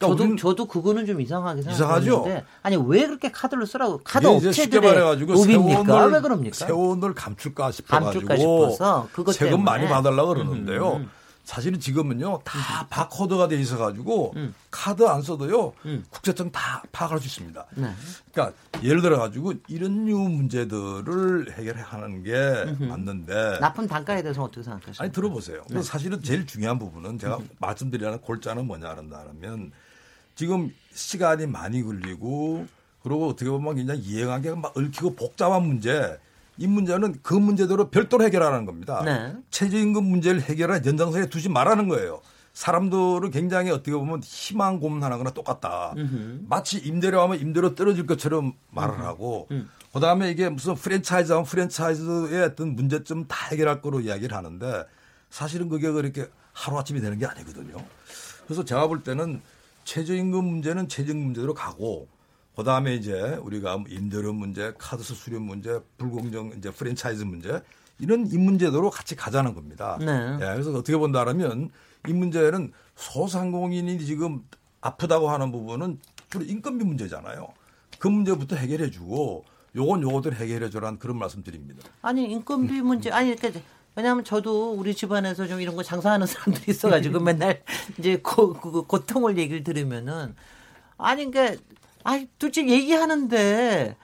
[0.00, 1.62] 그러니까 저도 저도 그거는 좀 이상하게?
[1.62, 6.66] 생각하는데 아니 왜 그렇게 카드를 쓰라고 카드 업체들의 왜 그럽니까?
[6.66, 9.64] 세원을 감출까 싶어가지고 감출까 싶어서 그것 세금 때문에.
[9.64, 10.96] 많이 받으려고 그러는데요.
[10.96, 11.10] 음.
[11.44, 14.54] 사실은 지금은요 다 바코드가 돼 있어가지고 음.
[14.70, 16.04] 카드 안 써도요 음.
[16.08, 17.66] 국세청 다 파악할 수 있습니다.
[17.74, 17.90] 네.
[18.32, 24.94] 그러니까 예를 들어 가지고 이런 류 문제들을 해결하는 게 맞는데 납품 단가에 대해서 어떻게 생각하세요?
[24.98, 25.62] 아니 들어보세요.
[25.68, 25.82] 네.
[25.82, 27.48] 사실은 제일 중요한 부분은 제가 음.
[27.58, 29.72] 말씀드리는 골자는 뭐냐면
[30.34, 32.66] 지금 시간이 많이 걸리고
[33.02, 36.18] 그리고 어떻게 보면 그냥 이해관계가 막 얽히고 복잡한 문제
[36.58, 39.02] 이 문제는 그 문제대로 별도로 해결하는 겁니다.
[39.04, 39.34] 네.
[39.50, 42.20] 최저임금 문제를 해결할 연장선에 두지 말라는 거예요.
[42.52, 45.94] 사람들을 굉장히 어떻게 보면 희망 고문하는 거나 똑같다.
[46.46, 49.70] 마치 임대료 하면 임대료 떨어질 것처럼 말을 하고 음.
[49.92, 54.84] 그다음에 이게 무슨 프랜차이즈 하면 프랜차이즈의 어떤 문제점 다 해결할 거로 이야기를 하는데
[55.30, 57.76] 사실은 그게 그렇게 하루아침에 되는 게 아니거든요.
[58.44, 59.40] 그래서 제가 볼 때는
[59.84, 62.08] 최저임금 문제는 최저임금 문제로 가고
[62.56, 67.62] 그다음에 이제 우리가 뭐 임대료 문제, 카드 수수료 문제, 불공정 이제 프랜차이즈 문제
[67.98, 69.98] 이런 이 문제대로 같이 가자는 겁니다.
[70.00, 70.34] 네.
[70.34, 71.70] 예, 그래서 어떻게 본다면
[72.08, 74.44] 이 문제는 소상공인이 지금
[74.80, 75.98] 아프다고 하는 부분은
[76.30, 77.48] 주로 인건비 문제잖아요.
[77.98, 79.44] 그 문제부터 해결해 주고
[79.76, 81.88] 요건 요것들 해결해 주라는 그런 말씀드립니다.
[82.02, 83.60] 아니 인건비 문제 아니 그러니까
[83.94, 87.62] 왜냐하면 저도 우리 집안에서 좀 이런 거 장사하는 사람들이 있어가지고 맨날
[87.98, 90.34] 이제 고, 그 고통을 얘기를 들으면은
[90.96, 91.62] 아니 그러니까
[92.04, 93.96] 아니 도대체 얘기하는데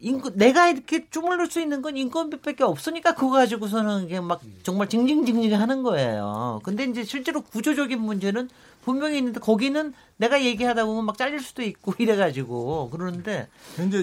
[0.00, 5.58] 인건 내가 이렇게 주물를 수 있는 건 인건비밖에 없으니까 그거 가지고서는 그냥 막 정말 징징징징
[5.58, 6.60] 하는 거예요.
[6.62, 8.50] 근데 이제 실제로 구조적인 문제는
[8.84, 13.48] 분명히 있는데 거기는 내가 얘기하다 보면 막 잘릴 수도 있고 이래가지고 그러는데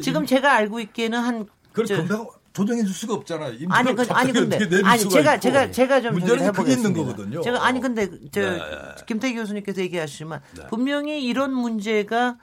[0.02, 3.54] 지금 제가 알고 있기에는 한 금방 조정해 줄 수가 없잖아요.
[3.70, 5.42] 아니 그 아니 근데 아니 제가 있고.
[5.42, 6.94] 제가 제가 좀 문제는 그게 있는.
[6.94, 7.42] 거거든요.
[7.42, 8.60] 제가 아니 근데 저 네.
[9.08, 10.68] 김태기 교수님께서 얘기하시지만 네.
[10.68, 12.38] 분명히 이런 문제가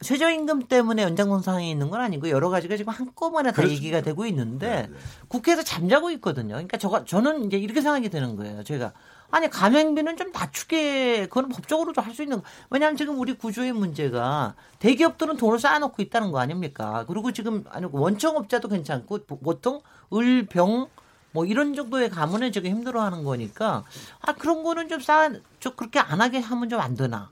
[0.00, 3.82] 최저임금 때문에 연장선 상황에 있는 건 아니고 여러 가지가 지금 한꺼번에 다 그렇습니다.
[3.84, 4.98] 얘기가 되고 있는데 네, 네.
[5.28, 6.54] 국회에서 잠자고 있거든요.
[6.54, 8.64] 그러니까 저가 저는 이제 이렇게 생각이 드는 거예요.
[8.64, 8.92] 제가
[9.32, 12.44] 아니 가맹비는 좀 낮추게 그건 법적으로도 할수 있는 거.
[12.70, 17.04] 왜냐하면 지금 우리 구조의 문제가 대기업들은 돈을 쌓아놓고 있다는 거 아닙니까?
[17.08, 19.82] 그리고 지금 아니 원청업자도 괜찮고 보- 보통
[20.14, 20.88] 을병
[21.32, 23.84] 뭐 이런 정도의 가문에 지금 힘들어하는 거니까
[24.20, 27.30] 아 그런 거는 좀 쌓아 좀 그렇게 안 하게 하면 좀 안 되나?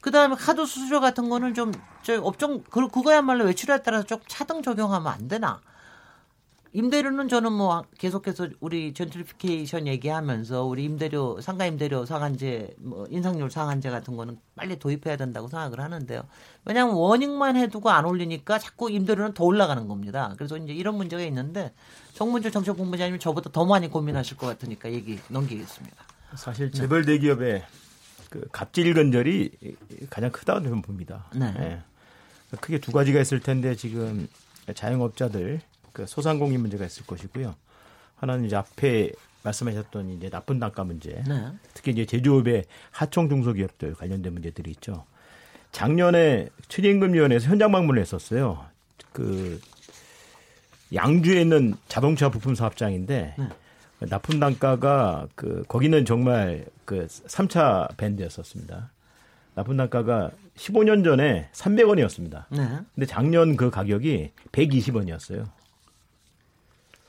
[0.00, 4.62] 그 다음에 카드 수수료 같은 거는 좀, 저, 업종, 그, 그거야말로 외출에 따라서 좀 차등
[4.62, 5.60] 적용하면 안 되나.
[6.72, 13.90] 임대료는 저는 뭐 계속해서 우리 젠트리피케이션 얘기하면서 우리 임대료, 상가 임대료 상한제, 뭐 인상률 상한제
[13.90, 16.22] 같은 거는 빨리 도입해야 된다고 생각을 하는데요.
[16.64, 20.32] 왜냐하면 워닝만 해두고 안 올리니까 자꾸 임대료는 더 올라가는 겁니다.
[20.36, 21.72] 그래서 이제 이런 문제가 있는데
[22.14, 25.96] 정문주 정책본부장님이 저보다 더 많이 고민하실 것 같으니까 얘기 넘기겠습니다.
[26.36, 27.64] 사실 재벌 대기업의
[28.30, 29.50] 그 갑질 건절이
[30.08, 31.26] 가장 크다고 저는 봅니다.
[31.34, 31.52] 네.
[31.58, 31.82] 예.
[32.60, 34.28] 크게 두 가지가 있을 텐데 지금
[34.72, 35.60] 자영업자들
[36.00, 37.54] 그 소상공인 문제가 있을 것이고요.
[38.16, 41.22] 하나는 이제 앞에 말씀하셨던 이제 나쁜 단가 문제.
[41.28, 41.46] 네.
[41.74, 45.04] 특히 이제 제조업의 하청 중소기업들 관련된 문제들이 있죠.
[45.72, 48.64] 작년에 최저임금위원회에서 현장 방문을 했었어요.
[49.12, 49.60] 그
[50.94, 53.48] 양주에 있는 자동차 부품 사업장인데 네.
[54.00, 58.90] 납품 단가가 그 거기는 정말 그 3차 밴드였었습니다.
[59.54, 62.44] 납품 단가가 15년 전에 300원이었습니다.
[62.50, 62.68] 네.
[62.94, 65.59] 근데 작년 그 가격이 120원이었어요.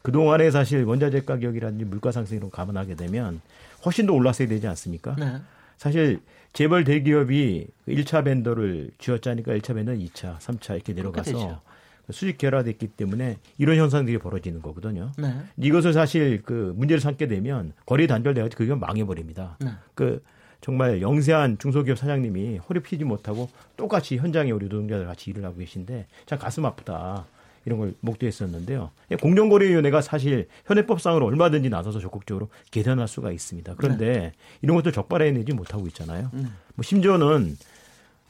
[0.02, 3.42] 그동안에 사실 원자재 가격이라든지 물가 상승 이런 거 감안하게 되면
[3.86, 5.16] 훨씬 더 올랐어야 되지 않습니까?
[5.18, 5.38] 네.
[5.78, 6.22] 사실
[6.54, 11.62] 재벌 대기업이 1차 밴더를 쥐어짜니까 1차 밴더는 2차, 3차 이렇게 내려가서.
[12.10, 15.12] 수직 결합됐기 때문에 이런 현상들이 벌어지는 거거든요.
[15.18, 15.34] 네.
[15.58, 19.58] 이것을 사실 그 문제를 삼게 되면 거리 단절돼가지고 그게 망해버립니다.
[19.62, 19.70] 네.
[19.96, 20.22] 그
[20.60, 26.08] 정말 영세한 중소기업 사장님이 허리 피지 못하고 똑같이 현장에 우리 노동자들 같이 일을 하고 계신데
[26.26, 27.26] 참 가슴 아프다.
[27.66, 28.92] 이런 걸 목도했었는데요.
[29.20, 33.76] 공정거래위원회가 사실 현행법상으로 얼마든지 나서서 적극적으로 개선할 수가 있습니다.
[33.78, 36.30] 그런데 이런 것도 적발해내지 못하고 있잖아요.
[36.32, 37.58] 뭐 심지어는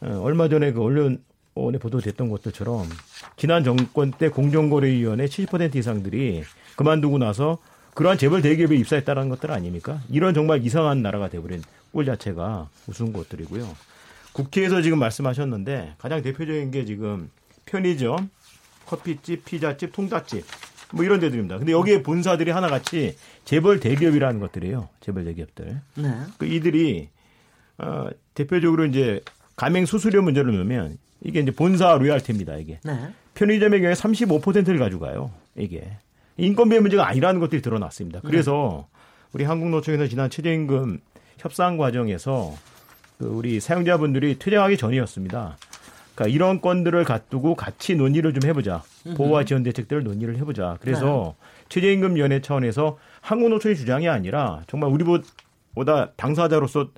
[0.02, 2.88] 어, 얼마 전에 그 언론에 보도됐던 것들처럼
[3.38, 6.44] 지난 정권 때 공정거래위원회 70% 이상들이
[6.76, 7.60] 그만두고 나서
[7.94, 10.02] 그러한 재벌 대기업에 입사했다는 것들 아닙니까?
[10.10, 13.68] 이런 정말 이상한 나라가 돼버린 꼴 자체가 우스운 것들이고요.
[14.34, 17.30] 국회에서 지금 말씀하셨는데 가장 대표적인 게 지금
[17.66, 18.30] 편의점,
[18.92, 20.44] 커피집, 피자집, 통닭집
[20.94, 21.58] 뭐 이런 데들입니다.
[21.58, 24.90] 근데 여기에 본사들이 하나같이 재벌 대기업이라는 것들이에요.
[25.00, 25.80] 재벌 대기업들.
[25.96, 26.14] 네.
[26.38, 27.08] 그 이들이
[27.78, 29.22] 어, 대표적으로 이제
[29.56, 32.58] 가맹 수수료 문제를 놓으면 이게 이제 본사 로얄티입니다.
[32.58, 33.14] 이게 네.
[33.36, 35.32] 편의점의 경우에 35%를 가져가요.
[35.56, 35.90] 이게
[36.36, 38.20] 인건비의 문제가 아니라는 것들이 드러났습니다.
[38.22, 38.88] 그래서
[39.32, 41.00] 우리 한국노총에서 지난 최저임금
[41.38, 42.54] 협상 과정에서
[43.18, 45.58] 그 우리 사용자분들이 퇴장하기 전이었습니다.
[46.16, 48.84] 그러니까 이런 건들을 갖두고 같이 논의를 좀 해보자.
[49.16, 50.78] 보호와 지원 대책들을 논의를 해보자.
[50.82, 51.36] 그래서
[51.70, 56.90] 최저임금위원회 차원에서 한국노총의 주장이 아니라 정말 우리보다 당사자로서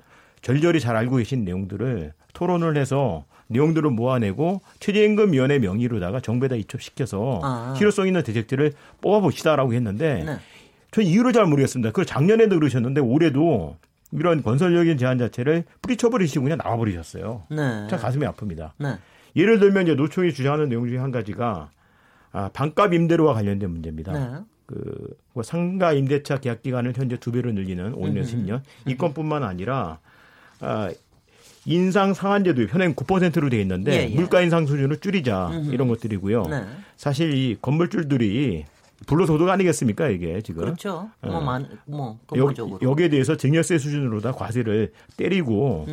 [0.42, 7.74] 절절히 잘 알고 계신 내용들을 토론을 해서 내용들을 모아내고 최저임금위원회 명의로다가 정부에다 이첩시켜서 아.
[7.76, 10.36] 실효성 있는 대책들을 뽑아봅시다라고 했는데 네.
[10.90, 11.90] 전 이유를 잘 모르겠습니다.
[11.90, 13.76] 그걸 작년에도 그러셨는데 올해도
[14.14, 17.44] 이런 건설적인 제안 자체를 뿌리쳐버리시고 그냥 나와버리셨어요.
[17.50, 17.86] 네.
[17.88, 18.70] 참 가슴이 아픕니다.
[18.78, 18.96] 네.
[19.36, 21.70] 예를 들면 이제 노총이 주장하는 내용 중에 한 가지가
[22.32, 24.12] 아, 반값 임대료와 관련된 문제입니다.
[24.12, 24.44] 네.
[24.66, 29.98] 그, 뭐 상가 임대차 계약 기간을 현재 두 배로 늘리는 5년, 10년 이 건뿐만 아니라
[30.60, 30.90] 아,
[31.66, 34.14] 인상 상한제도 현행 9%로 돼 있는데 예, 예.
[34.14, 36.42] 물가 인상 수준을 줄이자 이런 것들이고요.
[36.44, 36.64] 네.
[36.96, 38.64] 사실 이 건물주들이
[39.06, 41.10] 불로소득 아니겠습니까 이게 지금 그렇죠.
[41.20, 42.78] 뭐, 만, 뭐, 여, 근본적으로.
[42.82, 45.86] 여 기에 대해서 증여세 수준으로 다 과세를 때리고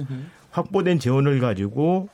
[0.51, 2.09] 확보된 재원을 가지고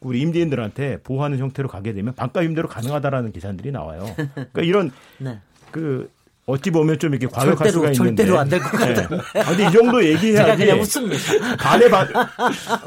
[0.00, 4.04] 우리 임대인들한테 보호하는 형태로 가게 되면 반값 임대로 가능하다라는 계산들이 나와요.
[4.16, 5.38] 그러니까 이런 네.
[5.70, 6.10] 그
[6.50, 9.16] 어찌 보면 좀 이렇게 과격할 절대로, 수가 있는데 절대로 안 될 것 같은데.
[9.40, 11.56] 아, 근데 이 정도 얘기해야지 그냥 웃습니다.
[11.58, 12.08] 반의 반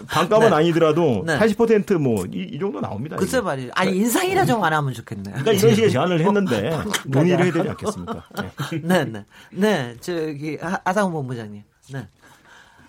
[0.07, 0.55] 반값은 네.
[0.55, 1.37] 아니더라도 네.
[1.39, 3.15] 80%뭐 이, 이 정도 나옵니다.
[3.17, 3.41] 글쎄.
[3.41, 3.71] 말이에요.
[3.75, 5.23] 아니, 인상이나 좀안 하면 좋겠네.
[5.31, 8.23] 그러니까 이런 식의 제안을 했는데 논의를 해야 되지 않겠습니까?
[8.41, 8.81] 네.
[8.81, 9.25] 네, 네.
[9.51, 11.63] 네, 저기, 하- 하상훈 본부장님.
[11.91, 12.07] 네.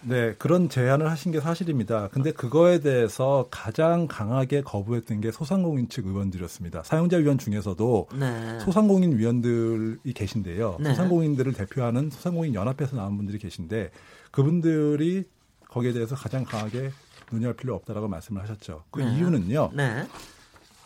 [0.06, 2.08] 네, 그런 제안을 하신 게 사실입니다.
[2.08, 6.82] 근데 그거에 대해서 가장 강하게 거부했던 게 소상공인 측 의원들이었습니다.
[6.84, 8.60] 사용자 위원 중에서도 네.
[8.60, 10.76] 소상공인 위원들이 계신데요.
[10.80, 10.90] 네.
[10.90, 13.90] 소상공인들을 대표하는 소상공인 연합에서 나온 분들이 계신데
[14.30, 15.24] 그분들이
[15.68, 16.90] 거기에 대해서 가장 강하게
[17.30, 18.84] 논의할 필요 없다라고 말씀을 하셨죠.
[18.90, 19.16] 그 네.
[19.16, 19.70] 이유는요.
[19.74, 20.06] 네.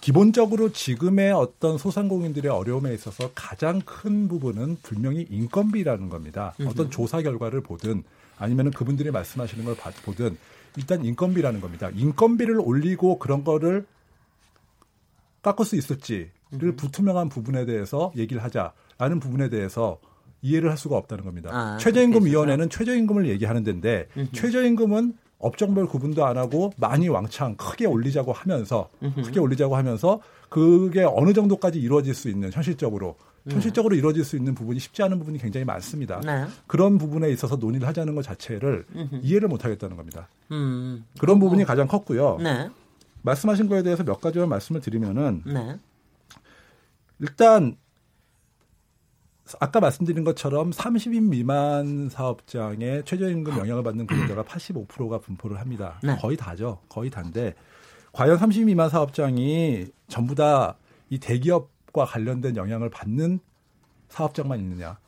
[0.01, 6.55] 기본적으로 지금의 어떤 소상공인들의 어려움에 있어서 가장 큰 부분은 분명히 인건비라는 겁니다.
[6.65, 8.05] 어떤 조사 결과를 보든
[8.39, 10.37] 아니면은 그분들이 말씀하시는 걸 봐- 보든
[10.77, 11.91] 일단 인건비라는 겁니다.
[11.95, 13.87] 인건비를 올리고 그런 거를
[15.43, 19.99] 깎을 수 있을지를 불투명한 부분에 대해서 얘기를 하자라는 부분에 대해서
[20.43, 21.51] 이해를 할 수가 없다는 겁니다.
[21.53, 28.89] 아, 최저임금위원회는 최저임금을 얘기하는 데인데 최저임금은 업종별 구분도 안 하고 많이 왕창 크게 올리자고 하면서
[29.25, 33.17] 크게 올리자고 하면서 그게 어느 정도까지 이루어질 수 있는 현실적으로
[33.51, 36.21] 현실적으로 이루어질 수 있는 부분이 쉽지 않은 부분이 굉장히 많습니다.
[36.21, 36.47] 네.
[36.67, 38.85] 그런 부분에 있어서 논의를 하자는 것 자체를
[39.23, 40.29] 이해를 못 하겠다는 겁니다.
[40.51, 41.05] 음.
[41.19, 42.39] 그런 부분이 가장 컸고요.
[42.43, 42.69] 네.
[43.23, 45.79] 말씀하신 거에 대해서 몇 가지만 말씀을 드리면은 네.
[47.21, 47.77] 일단
[49.61, 55.99] 아까 말씀드린 것처럼 30인 미만 사업장에 최저임금 영향을 받는 근로자가 85%가 분포를 합니다.
[56.03, 56.17] 네.
[56.17, 56.81] 거의 다죠.
[56.89, 57.55] 거의 다인데
[58.13, 60.77] 과연 30인 미만 사업장이 전부 다
[61.11, 61.51] 이 대기
[61.89, 63.41] 업과 관련된 영향을 받는
[64.09, 64.99] 사업장만 있느냐?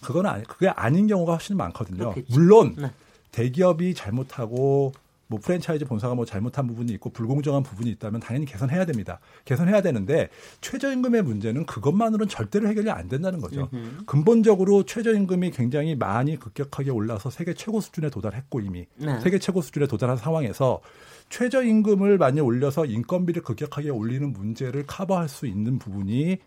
[0.00, 1.98] 그건 아니, 그게 아닌 경우가 훨씬 많거든요.
[2.10, 2.32] 그렇겠죠.
[2.32, 2.90] 물론 네.
[3.32, 4.92] 대기업이 잘못하고
[5.30, 9.18] 뭐 프랜차이즈 본사가 뭐 잘못한 부분이 있고 불공정한 부분이 있다면 당연히 개선해야 됩니다.
[9.44, 10.30] 개선해야 되는데
[10.62, 13.68] 최저임금의 문제는 그것만으로는 절대로 해결이 안 된다는 거죠.
[14.06, 19.20] 근본적으로 최저임금이 굉장히 많이 급격하게 올라서 세계 최고 수준에 도달했고 이미 네.
[19.20, 20.80] 세계 최고 수준에 도달한 상황에서
[21.28, 26.38] 최저임금을 많이 올려서 인건비를 급격하게 올리는 문제를 커버할 수 있는 부분이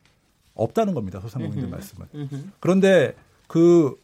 [0.54, 1.20] 없다는 겁니다.
[1.20, 2.08] 소상공인들 말씀은.
[2.60, 3.16] 그런데
[3.48, 4.00] 그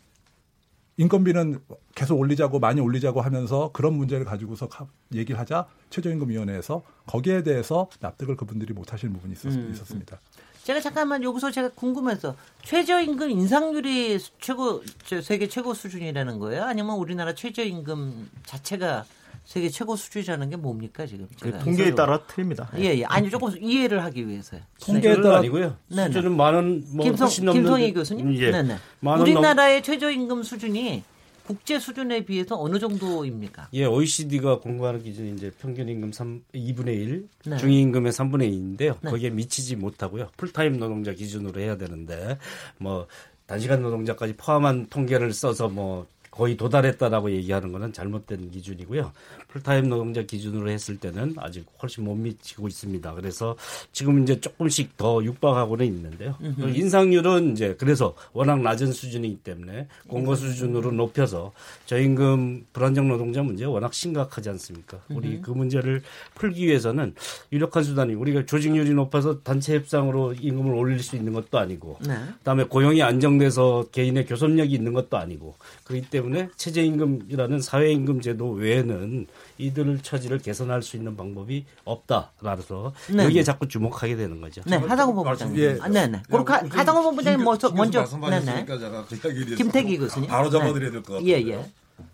[0.97, 1.59] 인건비는
[1.93, 8.35] 계속 올리자고 많이 올리자고 하면서 그런 문제를 가지고서 가- 얘기를 하자 최저임금위원회에서 거기에 대해서 납득을
[8.35, 10.19] 그분들이 못 하시는 부분이 있었, 음, 있었습니다.
[10.63, 16.63] 제가 잠깐만 여기서 제가 궁금해서 최저임금 인상률이 최고 저 세계 최고 수준이라는 거예요?
[16.63, 19.05] 아니면 우리나라 최저임금 자체가
[19.47, 21.25] 세계 최고 수준이라는 게 뭡니까 지금?
[21.39, 22.69] 그 제가 통계에 따라 틀립니다.
[22.79, 23.05] 예, 예.
[23.05, 24.59] 아니 조금 이해를 하기 위해서요.
[24.81, 25.77] 통계에 수준은 따라 아니고요.
[25.87, 26.07] 네네.
[26.07, 28.35] 수준은 만원 뭐 김성, 훨씬 넘는 김성희 교수님.
[28.35, 28.51] 예.
[28.51, 28.75] 네네.
[28.99, 31.01] 만원 넘- 우리나라의 최저임금 수준이
[31.45, 33.69] 국제 수준에 비해서 어느 정도입니까?
[33.71, 37.55] 예, OECD가 권고하는 기준이 이제 평균 임금 3, 2분의 1, 네.
[37.57, 38.97] 중위임금의 3분의 2인데요.
[39.01, 39.09] 네.
[39.11, 40.27] 거기에 미치지 못하고요.
[40.35, 42.37] 풀타임 노동자 기준으로 해야 되는데
[42.79, 43.07] 뭐
[43.45, 46.05] 단시간 노동자까지 포함한 통계를 써서 뭐
[46.37, 49.11] 거의 도달했다라고 얘기하는 것은 잘못된 기준이고요.
[49.47, 53.15] 풀타임 노동자 기준으로 했을 때는 아직 훨씬 못 미치고 있습니다.
[53.15, 53.55] 그래서
[53.91, 56.35] 지금 이제 조금씩 더 육박하고는 있는데요.
[56.41, 61.53] 인상률은 이제 그래서 워낙 낮은 수준이기 때문에 권고 수준으로 높여서
[61.87, 64.99] 저임금 불안정 노동자 문제 워낙 심각하지 않습니까?
[65.09, 66.03] 우리 그 문제를
[66.35, 67.15] 풀기 위해서는
[67.51, 72.15] 유력한 수단이 우리가 조직률이 높아서 단체 협상으로 임금을 올릴 수 있는 것도 아니고 네.
[72.39, 79.99] 그다음에 고용이 안정돼서 개인의 교섭력이 있는 것도 아니고 그렇기 때문에 최저임금이라는 사회임금 제도 외에는 이들
[80.01, 83.23] 처지를 개선할 수 있는 방법이 없다라서 네.
[83.25, 84.61] 여기에 자꾸 주목하게 되는 거죠.
[84.65, 85.59] 네, 하상호 본부장님.
[85.59, 85.77] 예.
[85.81, 86.21] 아, 네 네.
[86.27, 88.19] 그럼 가- 하상호 본부장님 먼저, 먼저, 네네.
[88.19, 90.29] 말씀하셨으니까 제가 그 김태기 교수님.
[90.29, 91.27] 바로 잡아드려야 될 것 같아요.
[91.27, 91.65] 예, 예.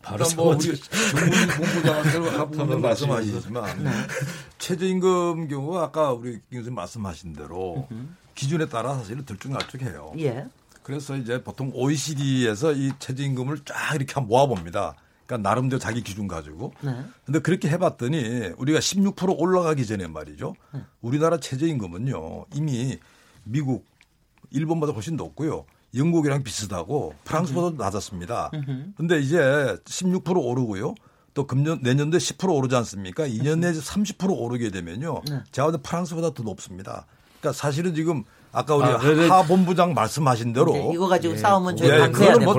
[0.01, 3.85] 바로 뭐 우리 정문본부장한테 하고 말씀하시지만
[4.57, 7.87] 최저임금 경우 아까 우리 김 교수님 말씀하신 대로
[8.35, 10.13] 기준에 따라 사실은 들쭉날쭉해요.
[10.19, 10.45] 예.
[10.83, 14.95] 그래서 이제 보통 OECD에서 이 최저임금을 쫙 이렇게 모아봅니다.
[15.25, 16.73] 그러니까 나름대로 자기 기준 가지고.
[16.81, 16.95] 네.
[17.25, 20.55] 근데 그렇게 해봤더니 우리가 16% 올라가기 전에 말이죠.
[21.01, 22.99] 우리나라 최저임금은요 이미
[23.43, 23.85] 미국,
[24.51, 25.65] 일본보다 훨씬 높고요.
[25.95, 28.51] 영국이랑 비슷하고 프랑스보다 낮았습니다.
[28.95, 30.95] 근데 이제 16% 오르고요.
[31.33, 33.27] 또 금년 내년도에 10% 오르지 않습니까?
[33.27, 35.21] 2년 내에 30% 오르게 되면요.
[35.51, 37.05] 제가 볼때 프랑스보다 더 높습니다.
[37.39, 41.75] 그러니까 사실은 지금 아까 우리 아, 그래- 하 본부장 말씀하신 대로 네, 이거 가지고 싸우면
[41.75, 42.55] 저희 예, 그거는 뭐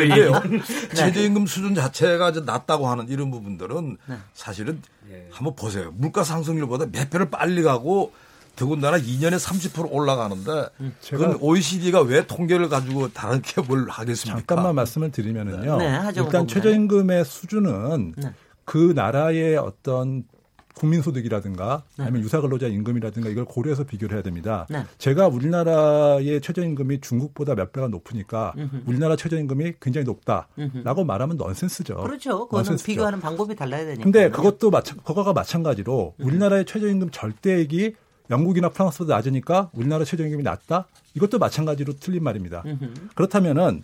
[0.00, 0.32] 얘기예요.
[0.50, 0.94] 네.
[0.94, 3.96] 최저임금 수준 자체가 낮다고 하는 이런 부분들은
[4.34, 5.28] 사실은 예.
[5.30, 5.92] 한번 보세요.
[5.96, 8.12] 물가 상승률보다 몇 배를 빨리 가고
[8.56, 10.66] 더군다나 2년에 30% 올라가는데
[11.08, 14.40] 그건 OECD가 왜 통계를 가지고 다르게 뭘 하겠습니까?
[14.40, 15.76] 잠깐만 말씀을 드리면은요.
[15.78, 16.48] 네, 하정우 일단.
[16.48, 18.32] 최저임금의 수준은 네.
[18.64, 20.24] 그 나라의 어떤
[20.74, 22.04] 국민소득이라든가 네.
[22.04, 24.66] 아니면 유사근로자 임금이라든가 이걸 고려해서 비교를 해야 됩니다.
[24.70, 24.84] 네.
[24.98, 28.54] 제가 우리나라의 최저임금이 중국보다 몇 배가 높으니까
[28.86, 31.96] 우리나라 최저임금이 굉장히 높다라고 말하면 넌센스죠.
[31.96, 32.46] 그렇죠.
[32.46, 32.86] 그거는 넌센스죠.
[32.86, 34.02] 비교하는 방법이 달라야 되니까.
[34.04, 37.94] 근데 그것도 마찬 그거가 마찬가지로 우리나라의 최저임금 절대액이
[38.30, 40.86] 영국이나 프랑스보다 낮으니까 우리나라 최저임금이 낮다?
[41.14, 42.62] 이것도 마찬가지로 틀린 말입니다.
[43.14, 43.82] 그렇다면은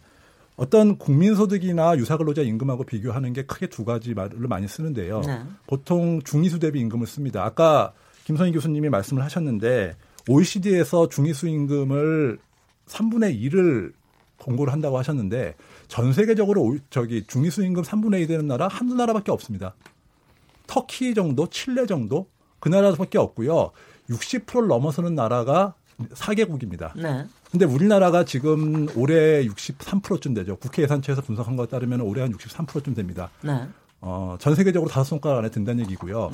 [0.57, 5.21] 어떤 국민소득이나 유사근로자 임금하고 비교하는 게 크게 두 가지 말을 많이 쓰는데요.
[5.21, 5.43] 네.
[5.67, 7.45] 보통 중위수 대비 임금을 씁니다.
[7.45, 7.93] 아까
[8.25, 9.97] 김선희 교수님이 말씀을 하셨는데
[10.29, 12.39] OECD에서 중위수 임금을
[12.89, 13.93] 3분의 1을
[14.39, 15.55] 공고를 한다고 하셨는데
[15.89, 19.75] 전 세계적으로 오- 저기 중위수 임금 3분의 1 되는 나라 한두 나라밖에 없습니다.
[20.67, 23.71] 터키 정도, 칠레 정도 그 나라밖에 없고요.
[24.11, 25.75] 60%를 넘어서는 나라가
[26.15, 26.93] 4개국입니다.
[27.01, 27.25] 네.
[27.51, 30.57] 근데 우리나라가 지금 올해 63%쯤 되죠.
[30.57, 33.31] 국회 예산처에서 분석한 것에 따르면 올해 한 63%쯤 됩니다.
[33.43, 33.67] 네.
[34.01, 36.31] 어, 전 세계적으로 다섯 손가락 안에 든다는 얘기고요.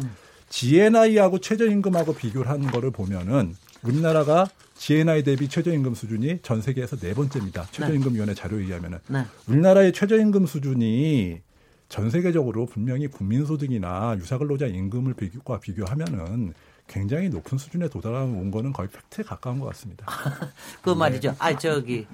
[0.48, 7.66] GNI하고 최저임금하고 비교를 한 거를 보면은 우리나라가 GNI 대비 최저임금 수준이 전 세계에서 네 번째입니다.
[7.70, 9.24] 최저임금위원회 자료에 의하면은 네.
[9.46, 11.40] 우리나라의 최저임금 수준이
[11.88, 16.54] 전 세계적으로 분명히 국민소득이나 유사근로자 임금을 비교과 비교하면은
[16.86, 20.06] 굉장히 높은 수준에 도달한 온 거는 거의 팩트에 가까운 것 같습니다.
[20.82, 21.34] 그 말이죠.
[21.38, 22.06] 아, 저기.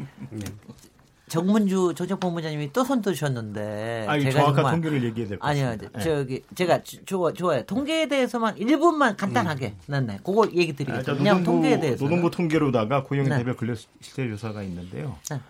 [1.28, 4.06] 정문주 조정 본부장님이 또 손 드셨는데.
[4.08, 5.98] 아니, 제가 정확한 정말 통계를 얘기해야 될것 아니요, 같습니다.
[6.00, 6.02] 예.
[6.04, 7.62] 저기 제가 주- 좋아 좋아요.
[7.64, 11.02] 통계에 대해서만 1분만 간단하게, 네, 네, 그거 얘기 아, 드리겠습니다.
[11.02, 12.02] 자, 그냥 노동부, 통계에 대해서.
[12.04, 13.36] 노동부 통계로다가 고용 네.
[13.36, 15.18] 대별 근로 실태 조사가 있는데요.
[15.30, 15.40] 네.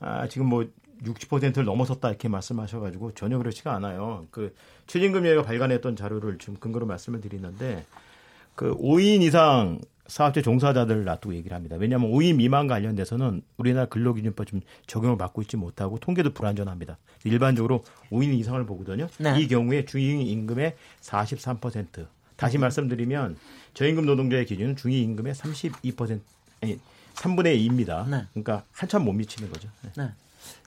[0.00, 0.64] 아, 지금 뭐
[1.04, 4.24] 60%를 넘어섰다 이렇게 말씀하셔가지고 전혀 그렇지가 않아요.
[4.30, 4.54] 그
[4.86, 7.84] 최저임금위가 발간했던 자료를 지금 근거로 말씀을 드리는데
[8.56, 11.76] 그 5인 이상 사업체 종사자들을 놔두고 얘기를 합니다.
[11.78, 16.98] 왜냐하면 5인 미만 관련돼서는 우리나라 근로기준법 좀 적용을 받고 있지 못하고 통계도 불안전합니다.
[17.24, 19.08] 일반적으로 5인 이상을 보거든요.
[19.18, 19.40] 네.
[19.40, 22.06] 이 경우에 중위 임금의 43%.
[22.36, 23.36] 다시 말씀드리면
[23.74, 26.20] 저임금 노동자의 기준은 중위 임금의 32%
[26.62, 26.78] 아니
[27.14, 28.08] 3분의 2입니다.
[28.08, 28.24] 네.
[28.32, 29.68] 그러니까 한참 못 미치는 거죠.
[29.96, 30.10] 네.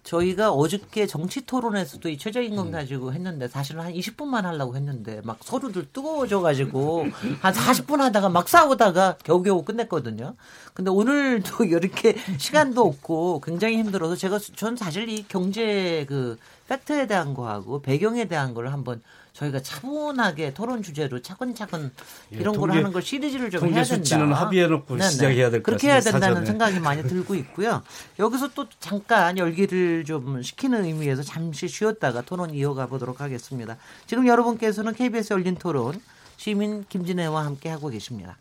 [0.03, 0.09] 네.
[0.09, 2.71] 저희가 어저께 정치 토론에서도 이 최저임금 음.
[2.71, 7.05] 가지고 했는데 사실은 한 20분만 하려고 했는데 막 서로들 뜨거워져 가지고
[7.41, 10.35] 한 40분 하다가 막 싸우다가 겨우겨우 끝냈거든요.
[10.73, 17.33] 근데 오늘도 이렇게 시간도 없고 굉장히 힘들어서 제가 전 사실 이 경제 그 팩트에 대한
[17.33, 19.01] 거하고 배경에 대한 걸 한번
[19.33, 21.91] 저희가 차분하게 토론 주제로 차근차근
[22.31, 23.95] 이런 걸 하는 걸 시리즈를 좀 해야 된다.
[23.95, 25.09] 수치는 합의해놓고 네네.
[25.09, 26.45] 시작해야 될 것 그렇게 해야 된다는 사전에.
[26.45, 27.81] 생각이 많이 들고 있고요.
[28.17, 33.77] 여기서 또 잠깐 열기를 좀 식히는 의미에서 잠시 쉬었다가 토론 이어가 보도록 하겠습니다.
[34.07, 36.01] 지금 여러분께서는 KBS 열린 토론
[36.35, 38.37] 시민 김진애와 함께 하고 계십니다.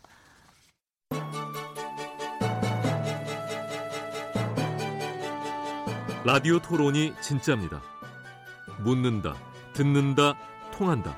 [6.25, 7.81] 라디오 토론이 진짜입니다.
[8.83, 9.35] 묻는다,
[9.73, 10.35] 듣는다,
[10.79, 11.17] 통한다.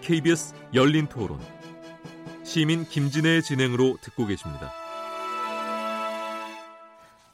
[0.00, 1.38] KBS 열린 토론.
[2.42, 4.72] 시민 김진애의 진행으로 듣고 계십니다.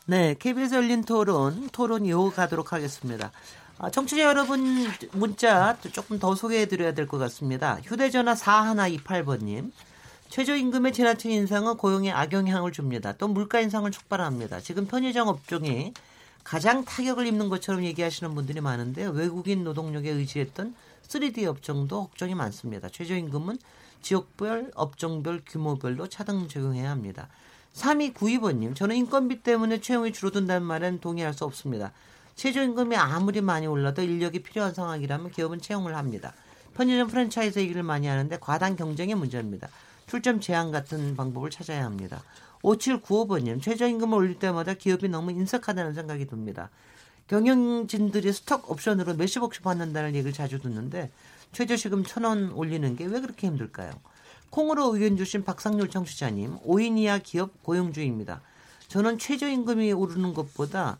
[0.05, 3.33] 네, KBS 열린 토론 토론 이어가도록 하겠습니다.
[3.79, 7.79] 아, 청취자 여러분 문자 조금 더 소개해드려야 될 것 같습니다.
[7.83, 9.73] 휴대전화 4128번님.
[10.29, 13.13] 최저임금의 지나친 인상은 고용에 악영향을 줍니다.
[13.17, 14.61] 또 물가 인상을 촉발합니다.
[14.61, 15.95] 지금 편의점 업종이
[16.43, 19.11] 가장 타격을 입는 것처럼 얘기하시는 분들이 많은데요.
[19.13, 20.75] 외국인 노동력에 의지했던
[21.09, 22.89] 3D 업종도 걱정이 많습니다.
[22.89, 23.59] 최저임금은
[24.03, 27.29] 지역별, 업종별, 규모별로 차등 적용해야 합니다.
[27.75, 31.93] 3292번님, 저는 인건비 때문에 채용이 줄어든다는 말엔 동의할 수 없습니다.
[32.37, 36.35] 최저임금이 아무리 많이 올라도 인력이 필요한 상황이라면 기업은 채용을 합니다.
[36.75, 39.69] 편의점 프랜차이즈 얘기를 많이 하는데 과당 경쟁의 문제입니다.
[40.07, 42.23] 출점 제한 같은 방법을 찾아야 합니다.
[42.63, 46.71] 5795번님, 최저임금을 올릴 때마다 기업이 너무 인색하다는 생각이 듭니다.
[47.29, 51.11] 경영진들이 스톡 옵션으로 몇십억씩 받는다는 얘기를 자주 듣는데
[51.53, 53.93] 최저시금 천원 올리는 게 왜 그렇게 힘들까요?
[54.51, 58.41] 콩으로 의견 주신 박상률 청취자님, 5인 이하 기업 고용주의입니다.
[58.89, 60.99] 저는 최저임금이 오르는 것보다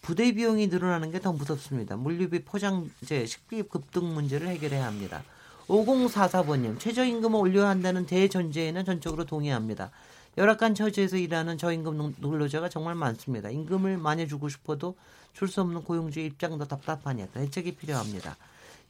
[0.00, 1.96] 부대 비용이 늘어나는 게 더 무섭습니다.
[1.96, 5.24] 물류비, 포장재, 식비 급등 문제를 해결해야 합니다.
[5.68, 9.90] 5044번님, 최저임금을 올려야 한다는 대전제에는 전적으로 동의합니다.
[10.36, 13.50] 열악한 처지에서 일하는 저임금 근로자가 정말 많습니다.
[13.50, 14.96] 임금을 많이 주고 싶어도
[15.34, 17.26] 줄 수 없는 고용주의 입장도 답답하냐.
[17.26, 18.36] 대책이 필요합니다.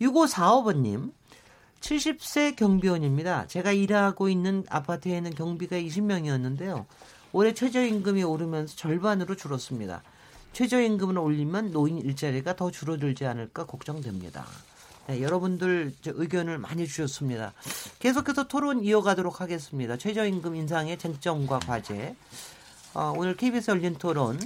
[0.01, 1.13] 6545번님,
[1.81, 3.47] 70세 경비원입니다.
[3.47, 6.87] 제가 일하고 있는 아파트에는 경비가 20명이었는데요.
[7.33, 10.03] 올해 최저임금이 오르면서 절반으로 줄었습니다.
[10.53, 14.47] 최저임금을 올리면 노인 일자리가 더 줄어들지 않을까 걱정됩니다.
[15.09, 17.53] 네, 여러분들 의견을 많이 주셨습니다.
[17.99, 19.97] 계속해서 토론 이어가도록 하겠습니다.
[19.99, 22.15] 최저임금 인상의 쟁점과 과제.
[22.95, 24.39] 어, 오늘 KBS 열린 토론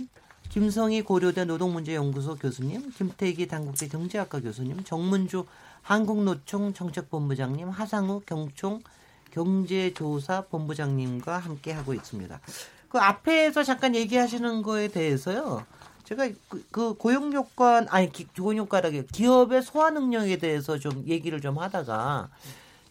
[0.58, 5.46] 김성희 고려대 노동문제연구소 교수님, 김태기 당국대 경제학과 교수님, 정문주
[5.82, 8.82] 한국노총 정책본부장님, 하상우 경총
[9.30, 12.40] 경제조사 본부장님과 함께 하고 있습니다.
[12.88, 15.64] 그 앞에서 잠깐 얘기하시는 거에 대해서요.
[16.02, 21.40] 제가 그, 그 고용 효과 아니 기, 고용 효과라기 기업의 소화 능력에 대해서 좀 얘기를
[21.40, 22.30] 좀 하다가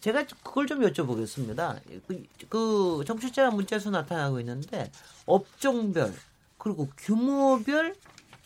[0.00, 1.80] 제가 그걸 좀 여쭤보겠습니다.
[2.06, 4.90] 그, 그 정치자 문자에서 나타나고 있는데
[5.26, 6.14] 업종별
[6.58, 7.94] 그리고 규모별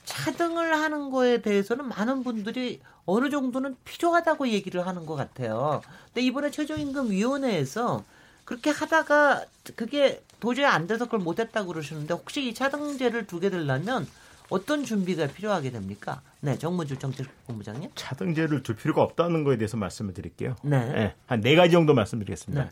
[0.04, 5.82] 차등을 하는 거에 대해서는 많은 분들이 어느 정도는 필요하다고 얘기를 하는 것 같아요.
[6.06, 8.04] 근데 이번에 최저임금위원회에서
[8.44, 9.44] 그렇게 하다가
[9.76, 14.06] 그게 도저히 안 돼서 그걸 못했다고 그러시는데 혹시 이 차등제를 두게 되려면
[14.50, 16.20] 어떤 준비가 필요하게 됩니까?
[16.40, 17.90] 네, 정무주 정책본부장님.
[17.94, 20.56] 차등제를 둘 필요가 없다는 거에 대해서 말씀을 드릴게요.
[20.62, 20.84] 네.
[20.92, 22.64] 네 한네 가지 정도 말씀드리겠습니다.
[22.64, 22.70] 네.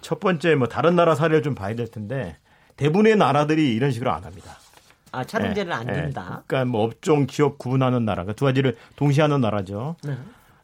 [0.00, 2.38] 첫 번째, 뭐 다른 나라 사례를 좀 봐야 될 텐데
[2.76, 4.58] 대부분의 나라들이 이런 식으로 안 합니다.
[5.12, 5.94] 아, 차등제를 네, 안 네.
[5.94, 6.42] 준다.
[6.46, 9.96] 그러니까 뭐 업종, 기업 구분하는 나라, 그두 가지를 동시에 하는 나라죠.
[10.04, 10.16] 네.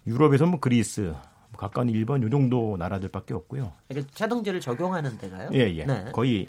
[0.07, 3.73] 유럽에서 뭐 그리스, 뭐 가까운 일본 요 정도 나라들밖에 없고요.
[3.89, 5.51] 그러니까 차등제를 적용하는 데가요?
[5.55, 5.85] 예, 예.
[5.85, 6.05] 네.
[6.13, 6.49] 거의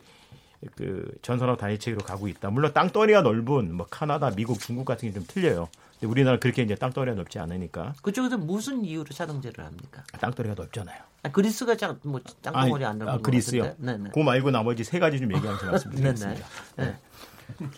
[0.75, 2.49] 그 전산업 단위책으로 가고 있다.
[2.49, 5.69] 물론 땅덩어리가 넓은 뭐 카나다, 미국, 중국 같은 게 좀 틀려요.
[5.99, 10.03] 근데 우리나라 그렇게 이제 땅덩어리가 넓지 않으니까 그쪽에서 무슨 이유로 차등제를 합니까?
[10.19, 10.97] 땅덩어리가 넓잖아요.
[11.23, 13.63] 아, 그리스가 짱, 뭐 땅덩어리 안 넓은 아, 것 그리스요.
[13.63, 13.91] 같은데?
[13.93, 14.09] 네네.
[14.09, 16.45] 그거 말고 나머지 세 가지 좀 얘기하면서 말씀드리겠습니다.
[16.75, 16.91] 네네.
[16.91, 16.97] 네.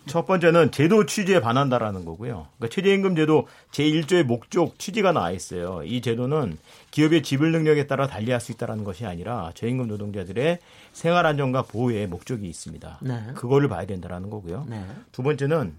[0.07, 2.47] 첫 번째는 제도 취지에 반한다라는 거고요.
[2.57, 5.81] 그러니까 최저임금 제도 제1조의 목적 취지가 나와 있어요.
[5.85, 6.57] 이 제도는
[6.91, 10.59] 기업의 지불 능력에 따라 달리할 수 있다는 것이 아니라 저임금 노동자들의
[10.93, 12.99] 생활 안정과 보호에 목적이 있습니다.
[13.01, 13.23] 네.
[13.35, 14.65] 그거를 봐야 된다라는 거고요.
[14.67, 14.85] 네.
[15.11, 15.75] 두 번째는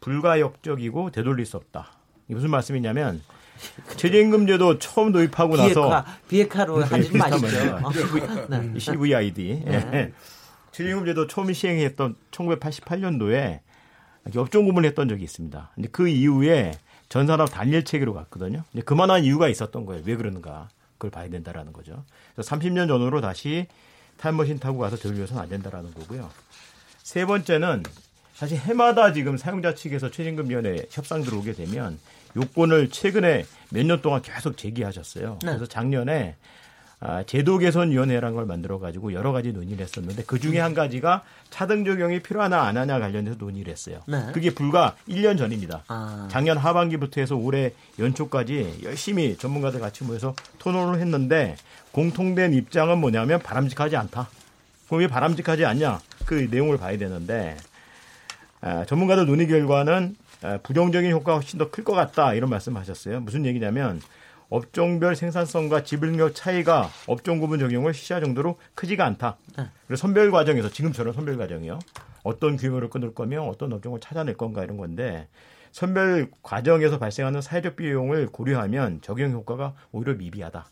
[0.00, 1.92] 불가역적이고 되돌릴 수 없다.
[2.26, 3.22] 이게 무슨 말씀이냐면
[3.96, 7.46] 최저임금 제도 처음 도입하고 나서 비핵화, 비핵화로 하지 마시죠.
[7.46, 7.80] 말이에요.
[9.90, 10.12] 네.
[10.74, 13.60] 최저임금제도 처음 시행했던 1988년도에
[14.36, 15.70] 업종 구분을 했던 적이 있습니다.
[15.74, 16.72] 근데 그 이후에
[17.08, 18.64] 전 산업 단일 체계로 갔거든요.
[18.72, 20.02] 근데 그만한 이유가 있었던 거예요.
[20.04, 20.68] 왜 그러는가?
[20.98, 22.04] 그걸 봐야 된다라는 거죠.
[22.34, 23.66] 그래서 30년 전으로 다시
[24.16, 26.30] 타임머신 타고 가서 되돌려서는 안 된다라는 거고요.
[27.02, 27.82] 세 번째는
[28.34, 32.00] 사실 해마다 지금 사용자 측에서 최저임금위원회 협상 들어오게 되면
[32.36, 35.38] 요건을 최근에 몇 년 동안 계속 제기하셨어요.
[35.42, 35.46] 네.
[35.46, 36.34] 그래서 작년에
[37.00, 41.22] 아, 제도 개선 위원회라는 걸 만들어 가지고 여러 가지 논의를 했었는데 그 중에 한 가지가
[41.50, 44.00] 차등 적용이 필요하나 안 하냐 관련해서 논의를 했어요.
[44.06, 44.30] 네.
[44.32, 45.84] 그게 불과 1년 전입니다.
[45.88, 46.28] 아.
[46.30, 51.56] 작년 하반기부터 해서 올해 연초까지 열심히 전문가들 같이 모여서 토론을 했는데
[51.92, 54.28] 공통된 입장은 뭐냐면 바람직하지 않다.
[54.86, 56.00] 그럼 왜 바람직하지 않냐?
[56.24, 57.56] 그 내용을 봐야 되는데
[58.62, 63.20] 아, 전문가들 논의 결과는 아, 부정적인 효과가 훨씬 더 클 것 같다 이런 말씀하셨어요.
[63.20, 64.00] 무슨 얘기냐면
[64.48, 69.36] 업종별 생산성과 지불력 차이가 업종 구분 적용을 시할 정도로 크지가 않다.
[69.58, 69.64] 네.
[69.86, 71.78] 그래서 선별 과정에서 지금처럼 선별 과정이요.
[72.22, 75.28] 어떤 규모를 끊을 거며 어떤 업종을 찾아낼 건가 이런 건데
[75.72, 80.66] 선별 과정에서 발생하는 사회적 비용을 고려하면 적용 효과가 오히려 미비하다.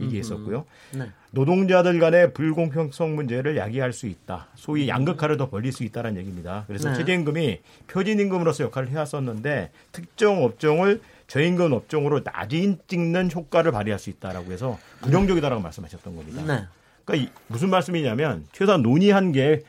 [0.00, 0.64] 얘기했었고요.
[0.94, 1.10] 네.
[1.32, 4.46] 노동자들 간의 불공평성 문제를 야기할 수 있다.
[4.54, 6.64] 소위 양극화를 더 벌릴 수 있다는 얘기입니다.
[6.66, 6.96] 그래서 네.
[6.96, 14.78] 최저임금이 표준임금으로서 역할을 해왔었는데 특정 업종을 저임금 업종으로 낮은 찍는 효과를 발휘할 수 있다라고 해서
[15.02, 16.42] 부정적이다라고 말씀하셨던 겁니다.
[16.46, 16.64] 네.
[17.04, 19.62] 그러니까 이- 무슨 말씀이냐면 최소한 논의한 게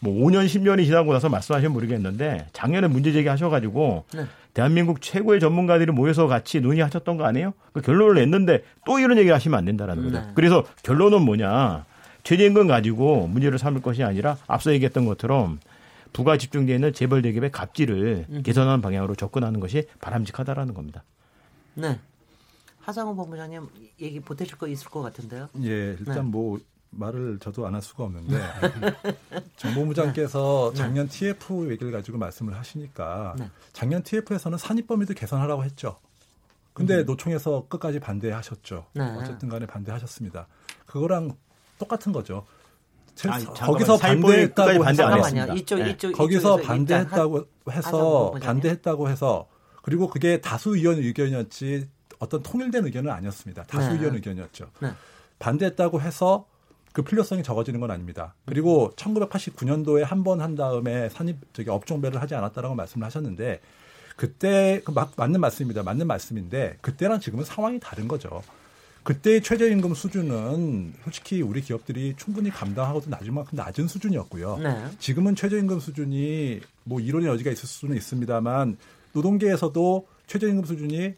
[0.00, 4.26] 뭐 5년 10년이 지나고 나서 말씀하시면 모르겠는데 작년에 문제 제기하셔가지고 네.
[4.52, 7.54] 대한민국 최고의 전문가들이 모여서 같이 논의하셨던 거 아니에요?
[7.72, 10.18] 그 결론을 냈는데 또 이런 얘기를 하시면 안 된다라는 거죠.
[10.20, 10.26] 네.
[10.34, 11.86] 그래서 결론은 뭐냐?
[12.24, 15.60] 최저임금 가지고 문제를 삼을 것이 아니라 앞서 얘기했던 것처럼
[16.16, 21.04] 부가 집중되어 있는 재벌 대기업의 갑질을 개선하는 방향으로 접근하는 것이 바람직하다라는 겁니다.
[21.74, 22.00] 네.
[22.80, 23.68] 하상우 본부장님
[24.00, 25.50] 얘기 보태실 거 있을 것 같은데요.
[25.64, 26.20] 예, 일단 네.
[26.22, 26.58] 뭐
[26.88, 28.40] 말을 저도 안 할 수가 없는데
[29.58, 30.78] 정보부장께서 네.
[30.78, 33.50] 작년 TF 얘기를 가지고 말씀을 하시니까 네.
[33.74, 35.98] 작년 TF에서는 산입 범위도 개선하라고 했죠.
[36.72, 38.86] 근데 노총에서 끝까지 반대하셨죠.
[38.94, 39.02] 네.
[39.02, 40.46] 어쨌든 간에 반대하셨습니다.
[40.86, 41.36] 그거랑
[41.78, 42.46] 똑같은 거죠.
[43.16, 43.54] 잠깐만요.
[43.54, 45.54] 거기서 반대했다고 반대 안 해서 했습니다.
[45.54, 45.90] 이쪽 네.
[45.90, 48.34] 이쪽 거기서 반대했다고 해서.
[48.40, 49.48] 반대했다고 해서
[49.82, 51.88] 그리고 그게 다수 의원 의견이었지
[52.18, 53.64] 어떤 통일된 의견은 아니었습니다.
[53.64, 53.94] 다수 네.
[53.94, 54.66] 의견 의견이었죠.
[54.80, 54.90] 네.
[55.38, 56.46] 반대했다고 해서
[56.92, 58.34] 그 필요성이 적어지는 건 아닙니다.
[58.46, 63.60] 그리고 1989년도에 한 번 한 다음에 산입 저기 업종별을 하지 않았다라고 말씀을 하셨는데
[64.16, 65.82] 그때 그 막, 맞는 말씀입니다.
[65.82, 68.42] 맞는 말씀인데 그때랑 지금은 상황이 다른 거죠.
[69.06, 74.58] 그때의 최저임금 수준은 솔직히 우리 기업들이 충분히 감당하고도 낮을 만큼 낮은 수준이었고요.
[74.58, 74.84] 네.
[74.98, 78.76] 지금은 최저임금 수준이 뭐 이론의 여지가 있을 수는 있습니다만
[79.12, 81.14] 노동계에서도 최저임금 수준이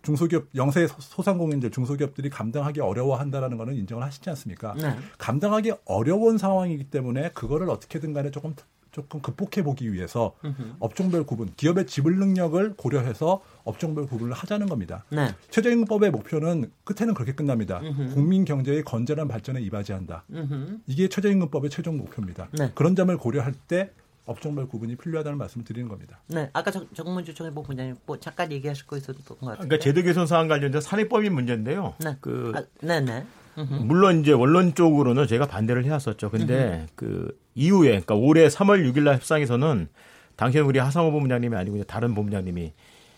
[0.00, 4.72] 중소기업 영세 소상공인들 중소기업들이 감당하기 어려워한다라는 거는 인정을 하시지 않습니까?
[4.72, 4.96] 네.
[5.18, 8.54] 감당하기 어려운 상황이기 때문에 그거를 어떻게든 간에 조금
[8.94, 10.36] 조금 극복해 보기 위해서
[10.78, 15.04] 업종별 구분, 기업의 지불 능력을 고려해서 업종별 구분을 하자는 겁니다.
[15.10, 15.34] 네.
[15.50, 17.80] 최저임금법의 목표는 끝에는 그렇게 끝납니다.
[18.14, 20.24] 국민 경제의 건전한 발전에 이바지한다.
[20.30, 20.78] 음흠.
[20.86, 22.48] 이게 최저임금법의 최종 목표입니다.
[22.52, 22.70] 네.
[22.76, 23.90] 그런 점을 고려할 때
[24.26, 26.20] 업종별 구분이 필요하다는 말씀을 드리는 겁니다.
[26.28, 26.48] 네.
[26.52, 29.56] 아까 정, 정문주 총회 본부장님 뭐 잠깐 얘기하실 거 있었던 것 같은데.
[29.56, 31.94] 그러니까 제도 개선 사안 관련된 산입법인 문제인데요.
[31.98, 32.16] 네.
[32.20, 33.26] 그 아, 네, 네.
[33.56, 36.30] 물론 이제 원론적으로는 제가 반대를 해왔었죠.
[36.30, 39.88] 근데 그 이후에 그러니까 올해 3월 6일 날 협상에서는
[40.36, 42.72] 당시에 우리 하상호 본부장님이 아니고 이제 다른 본부장님이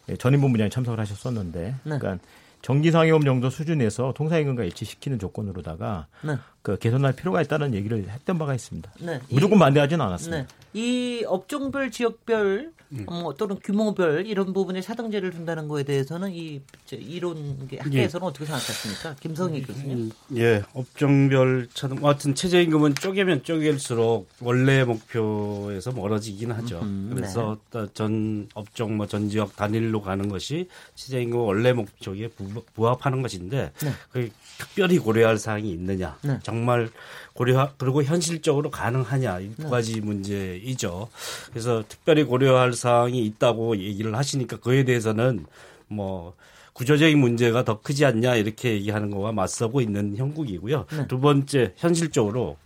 [0.08, 2.18] 예, 전임 본부장이 참석을 하셨었는데 그러니까
[2.62, 6.36] 정기상여금 정도 수준에서 통상임금과 일치시키는 조건으로다가 네.
[6.66, 8.90] 그 개선할 필요가 있다는 얘기를 했던 바가 있습니다.
[8.98, 9.20] 네.
[9.30, 10.42] 무조건 반대하지는 않았습니다.
[10.42, 10.46] 네.
[10.74, 12.72] 이 업종별, 지역별,
[13.06, 19.16] 뭐 또는 규모별 이런 부분에 사등제를 둔다는 거에 대해서는 이 저, 이론 학계에서는 어떻게 생각하십니까?
[19.20, 20.12] 김성희 교수님.
[20.36, 26.78] 예, 업종별 차등 뭐 하여튼 최저임금은 쪼개면 쪼갤수록 원래 목표에서 멀어지긴 하죠.
[26.80, 33.22] 음흠, 그래서 또전 업종 뭐 전 지역 단일로 가는 것이 최저임금 원래 목적에 부, 부합하는
[33.22, 33.90] 것인데 네.
[34.10, 36.38] 그 특별히 고려할 사항이 있느냐, 네.
[36.42, 36.88] 정말
[37.34, 41.08] 고려 그리고 현실적으로 가능하냐 이 두 가지 문제이죠.
[41.50, 45.46] 그래서 특별히 고려할 사항이 있다고 얘기를 하시니까 그에 대해서는
[45.88, 46.34] 뭐
[46.72, 50.86] 구조적인 문제가 더 크지 않냐 이렇게 얘기하는 거와 맞서고 있는 형국이고요.
[51.08, 52.56] 두 번째 현실적으로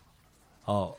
[0.66, 0.94] 어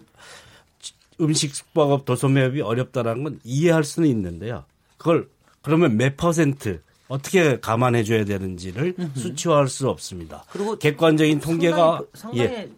[1.20, 4.64] 음식 숙박업 도소매업이 어렵다라는 건 이해할 수는 있는데요.
[4.98, 5.30] 그걸
[5.62, 10.46] 그러면 몇 퍼센트 어떻게 감안해 줘야 되는지를 수치화할 수 없습니다.
[10.50, 12.72] 그리고 객관적인 통계가 상당히, 상당히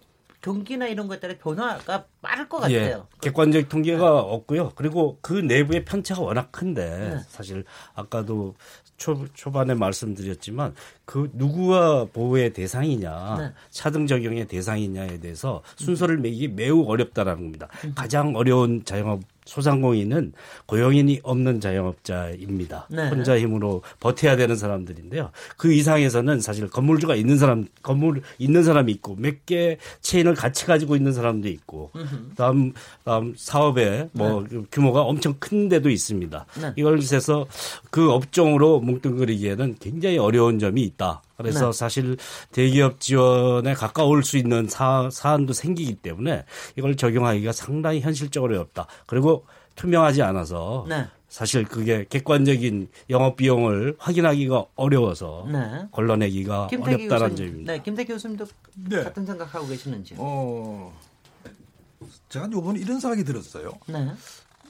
[0.44, 3.08] 경기나 이런 것에 따라 변화가 빠를 것 예, 같아요.
[3.22, 4.74] 객관적 통계가 없고요.
[4.76, 7.18] 그리고 그 내부의 편차가 워낙 큰데 네.
[7.30, 7.64] 사실
[7.96, 8.54] 아까도
[8.98, 10.76] 초, 초반에 말씀드렸지만
[11.06, 13.52] 그 누구가 보호의 대상이냐, 네.
[13.70, 17.70] 차등 적용의 대상이냐에 대해서 순서를 매기 매우 어렵다라는 겁니다.
[17.96, 20.34] 가장 어려운 자영업 소상공인은
[20.66, 22.88] 고용인이 없는 자영업자입니다.
[22.90, 23.10] 네.
[23.10, 25.32] 혼자 힘으로 버텨야 되는 사람들인데요.
[25.58, 30.96] 그 이상에서는 사실 건물주가 있는 사람, 건물 있는 사람이 있고 몇 개 체인을 같이 가지고
[30.96, 31.92] 있는 사람도 있고,
[32.38, 32.72] 다음
[33.04, 36.46] 다음 사업에 뭐 규모가 엄청 큰 데도 있습니다.
[36.62, 36.74] 네.
[36.78, 37.46] 이걸 해서
[37.92, 41.22] 그 업종으로 뭉뚱그리기에는 굉장히 어려운 점이 있다.
[41.38, 41.78] 그래서 네.
[41.78, 42.18] 사실
[42.52, 48.88] 대기업 지원에 가까울 수 있는 사, 사안도 생기기 때문에 이걸 적용하기가 상당히 현실적으로 어렵다.
[49.08, 51.08] 그리고 투명하지 않아서 네.
[51.28, 55.88] 사실 그게 객관적인 영업 비용을 확인하기가 어려워서 네.
[55.92, 57.36] 걸러내기가 어렵다는 교수님.
[57.36, 57.74] 점입니다.
[57.74, 59.04] 네, 김태기 교수님도 네.
[59.04, 60.14] 같은 생각하고 계시는지.
[60.20, 60.96] 어,
[62.30, 63.72] 제가 요번에 이런 생각이 들었어요.
[63.88, 64.12] 네.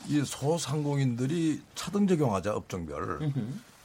[0.08, 3.32] 이 소상공인들이 차등 적용하자 업종별.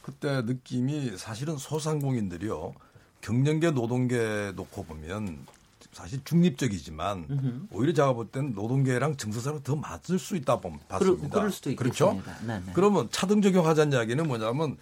[0.09, 2.73] 그때 느낌이 사실은 소상공인들이요.
[3.21, 5.45] 경영계 노동계 놓고 보면
[5.91, 11.29] 사실 중립적이지만 오히려 제가 볼 때는 노동계랑 증서사랑 더 맞을 수 있다 본 봤습니다.
[11.29, 12.11] 그럴, 수도 그렇죠?
[12.17, 12.45] 있겠습니다.
[12.45, 12.71] 네, 네.
[12.73, 14.77] 그러면 차등 적용하자는 이야기는 뭐냐면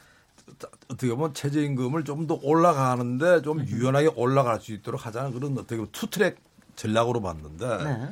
[0.89, 5.89] 어떻게 보면 최저임금을 좀 더 올라가는데 좀 유연하게 올라갈 수 있도록 하자는 그런 어떻게 보면
[5.91, 6.37] 투트랙
[6.75, 8.09] 전략으로 봤는데 네.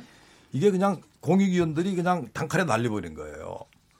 [0.52, 3.58] 이게 그냥 공익위원들이 그냥 단칼에 날려버린 거예요.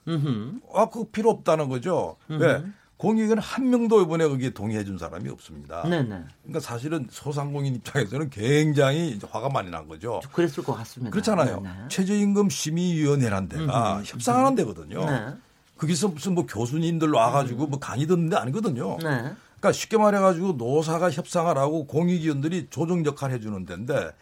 [0.09, 0.61] 음흠.
[0.75, 2.17] 아, 그 필요 없다는 거죠.
[2.29, 2.63] 왜?
[2.97, 5.83] 공익은 한 명도 이번에 거기에 동의해 준 사람이 없습니다.
[5.83, 6.25] 네네.
[6.43, 10.21] 그러니까 사실은 소상공인 입장에서는 굉장히 화가 많이 난 거죠.
[10.33, 11.11] 그랬을 것 같습니다.
[11.11, 11.61] 그렇잖아요.
[11.61, 11.75] 네네.
[11.89, 14.03] 최저임금 심의위원회란 데가 음흠.
[14.07, 15.05] 협상하는 데거든요.
[15.05, 15.35] 네.
[15.77, 18.97] 거기서 무슨 뭐 교수님들 와가지고 뭐 강의 듣는 데 아니거든요.
[18.97, 19.33] 네.
[19.59, 24.13] 그러니까 쉽게 말해가지고 노사가 협상을 하고 공익위원들이 조정 역할 해주는 데인데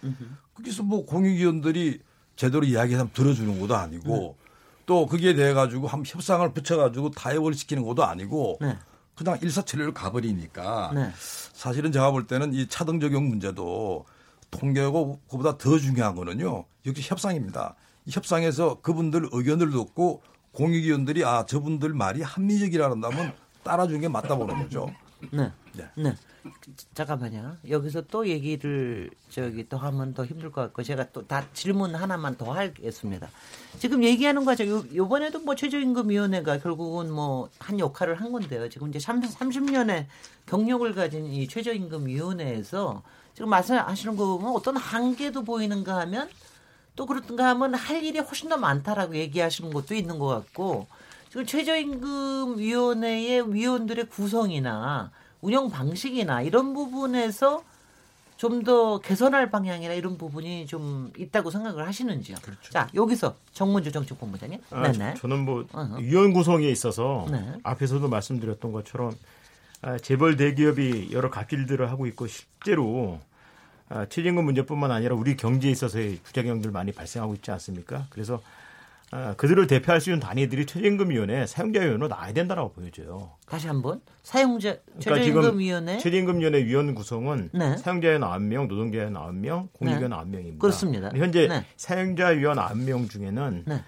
[0.55, 2.01] 거기서 뭐 공익위원들이
[2.35, 4.43] 제대로 이야기하면 들어주는 것도 아니고 네.
[4.87, 8.76] 또 거기에 대해 가지고 한 협상을 붙여가지고 타협을 시키는 것도 아니고 네.
[9.14, 11.11] 그냥 일사천리를 가버리니까 네.
[11.53, 14.05] 사실은 제가 볼 때는 이 차등 적용 문제도
[14.51, 17.74] 통계고 그보다 더 중요한 거는요 역시 협상입니다.
[18.07, 20.22] 이 협상에서 그분들 의견을 듣고
[20.53, 23.32] 공익위원들이 아 저분들 말이 합리적이라는다면
[23.62, 24.87] 따라주는 게 맞다 보는 거죠.
[25.33, 25.51] 네.
[25.72, 25.85] 네.
[25.97, 26.14] 네.
[26.95, 27.57] 잠깐만요.
[27.68, 32.37] 여기서 또 얘기를 저기 또 하면 더 힘들 것 같고 제가 또 다 질문 하나만
[32.37, 33.29] 더 하겠습니다.
[33.79, 34.66] 지금 얘기하는 거죠.
[34.68, 38.68] 요, 요번에도 뭐 최저임금위원회가 결국은 뭐 한 역할을 한 건데요.
[38.68, 40.07] 지금 이제 30, 30년의
[40.47, 43.03] 경력을 가진 이 최저임금위원회에서
[43.35, 46.29] 지금 말씀하시는 거 보면 어떤 한계도 보이는가 하면
[46.95, 50.87] 또 그렇든가 하면 할 일이 훨씬 더 많다라고 얘기하시는 것도 있는 것 같고
[51.35, 55.11] 지금 최저임금위원회의 위원들의 구성이나
[55.41, 57.64] 운영 방식이나 이런 부분에서
[58.37, 62.37] 좀 더 개선할 방향이나 이런 부분이 좀 있다고 생각을 하시는지요?
[62.70, 64.61] 자 여기서 정문주 정책본부장님.
[64.70, 65.14] 아, 네네.
[65.14, 65.97] 저는 뭐 어허.
[65.97, 67.55] 위원 구성에 있어서 네.
[67.64, 69.12] 앞에서도 말씀드렸던 것처럼
[69.82, 73.18] 아, 재벌 대기업이 여러 갑질들을 하고 있고 실제로
[73.89, 78.07] 아, 최저임금 문제뿐만 아니라 우리 경제에 있어서의 부작용들 많이 발생하고 있지 않습니까?
[78.11, 78.64] 그래서 아,
[79.37, 83.33] 그들을 대표할 수 있는 단위들이 최저임금위원회 사용자위원회로 나와야 된다고 보여져요.
[83.47, 87.77] 다시 한번 사용자 그러니까 최저임금위원회 최저임금위원회 위원 구성은 네.
[87.77, 90.17] 사용자위원 9명, 노동자위원 9명, 공익위원 네.
[90.17, 90.59] 9명입니다.
[90.59, 91.11] 그렇습니다.
[91.15, 91.65] 현재 네.
[91.77, 93.83] 사용자위원 9명 중에는 네.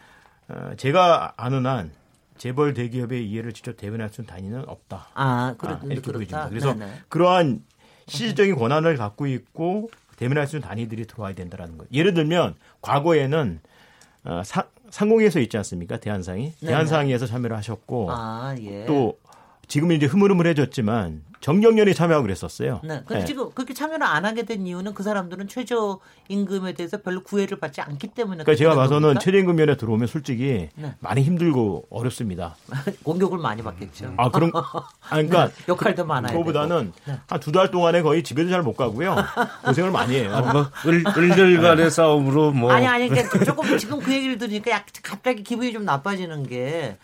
[0.49, 1.91] 어, 제가 아는 한
[2.39, 5.09] 재벌 대기업의 이해를 직접 대변할 수 있는 단위는 없다.
[5.15, 6.13] 아 아, 그렇, 이렇게 그렇다.
[6.13, 6.49] 보여집니다.
[6.51, 6.93] 그래서 네네.
[7.09, 7.65] 그러한
[8.07, 11.89] 실질적인 권한을 갖고 있고 대면할 수 있는 단위들이 들어와야 된다라는 거예요.
[11.93, 13.61] 예를 들면 과거에는
[14.27, 15.99] 어, 상, 상공에서 있지 않습니까?
[15.99, 16.73] 대한상이 네네.
[16.73, 18.85] 대한상의에서 참여를 하셨고 아 예.
[18.87, 19.19] 또
[19.69, 22.81] 지금은 이제 흐물흐물해졌지만 정경련이 참여하고 그랬었어요.
[22.83, 23.03] 네.
[23.07, 23.25] 근데 예.
[23.25, 27.81] 지금 그렇게 참여를 안 하게 된 이유는 그 사람들은 최저 임금에 대해서 별로 구애를 받지
[27.81, 29.21] 않기 때문에 그러니까 제가 봐서는 겁니까?
[29.21, 30.95] 최저 임금위원회 들어오면 솔직히 네.
[30.99, 32.57] 많이 힘들고 어렵습니다.
[33.05, 34.15] 공격을 많이 받겠죠.
[34.17, 37.21] 아 그런 아 그러니까 네, 역할도 많아야 그거보다는 네.
[37.29, 39.15] 한두 달 동안에 거의 집에도 잘 못 가고요.
[39.65, 40.31] 고생을 많이 해요.
[40.53, 45.45] 뭐 을, 을들간의 싸움으로 뭐 아니 아니 그러니까 조금 지금 그 얘기를 들으니까 약 갑자기
[45.45, 46.97] 기분이 좀 나빠지는 게뭐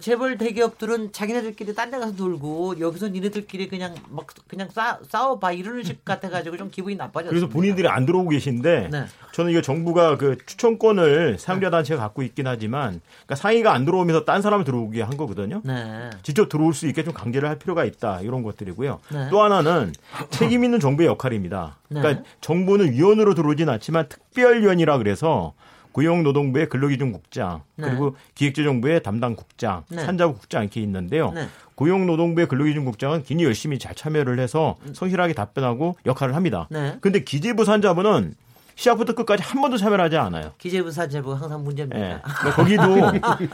[0.00, 5.84] 재벌 대기업들은 자기네들끼리 딴 데 가서 놀고 여기서 니네들끼리 그냥 막 그냥 싸, 싸워봐 이러는
[5.84, 7.30] 식 같아가지고 좀 기분이 나빠졌어요.
[7.30, 9.04] 그래서 본인들이 안 들어오고 계신데 네.
[9.32, 14.42] 저는 이거 정부가 그 추천권을 사용자 단체가 갖고 있긴 하지만 그러니까 상위가 안 들어오면서 딴
[14.42, 15.62] 사람을 들어오게 한 거거든요.
[15.64, 16.10] 네.
[16.22, 19.00] 직접 들어올 수 있게 좀 강제를 할 필요가 있다 이런 것들이고요.
[19.12, 19.28] 네.
[19.30, 19.92] 또 하나는
[20.30, 21.76] 책임 있는 정부의 역할입니다.
[21.88, 22.28] 그러니까 네.
[22.40, 25.54] 정부는 위원으로 들어오진 않지만 특별위원이라 그래서
[25.96, 27.88] 고용노동부의 근로기준 국장 네.
[27.88, 30.04] 그리고 기획재정부의 담당 국장, 네.
[30.04, 31.32] 산자부 국장 이렇게 있는데요.
[31.32, 31.48] 네.
[31.74, 36.68] 고용노동부의 근로기준 국장은 굉장히 열심히 잘 참여를 해서 성실하게 답변하고 역할을 합니다.
[36.70, 36.98] 네.
[37.00, 38.34] 근데 기재부 산자부는
[38.76, 40.52] 시작부터 끝까지 한 번도 참여를 하지 않아요.
[40.58, 41.98] 기재부 사재부 항상 문제입니다.
[41.98, 42.20] 예.
[42.22, 43.10] 그러니까 거기도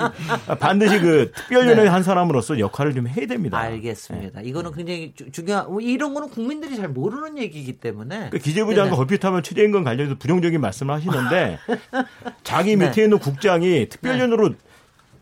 [0.59, 3.61] 반드시 그 특별위원회 한 사람으로서 역할을 좀 해야 됩니다.
[3.63, 3.69] 네.
[3.69, 4.41] 알겠습니다.
[4.43, 8.91] 이거는 굉장히 주- 중요한 뭐 이런 거는 국민들이 잘 모르는 얘기이기 때문에 그 기재부 장관
[8.91, 9.01] 네네.
[9.01, 11.59] 얼핏하면 최저임금 관련해서 부정적인 말씀을 하시는데
[12.43, 12.87] 자기 네.
[12.89, 14.55] 밑에 있는 국장이 특별위원으로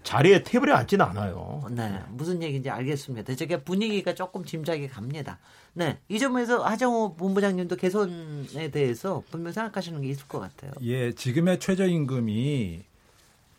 [0.02, 1.62] 자리에 테이블에 앉지는 않아요.
[1.70, 3.34] 네, 무슨 얘기인지 알겠습니다.
[3.34, 5.38] 저게 분위기가 조금 짐작이 갑니다.
[5.72, 10.72] 네, 이 점에서 하정우 본부장님도 개선에 대해서 분명 생각하시는 게 있을 것 같아요.
[10.82, 12.84] 예, 지금의 최저임금이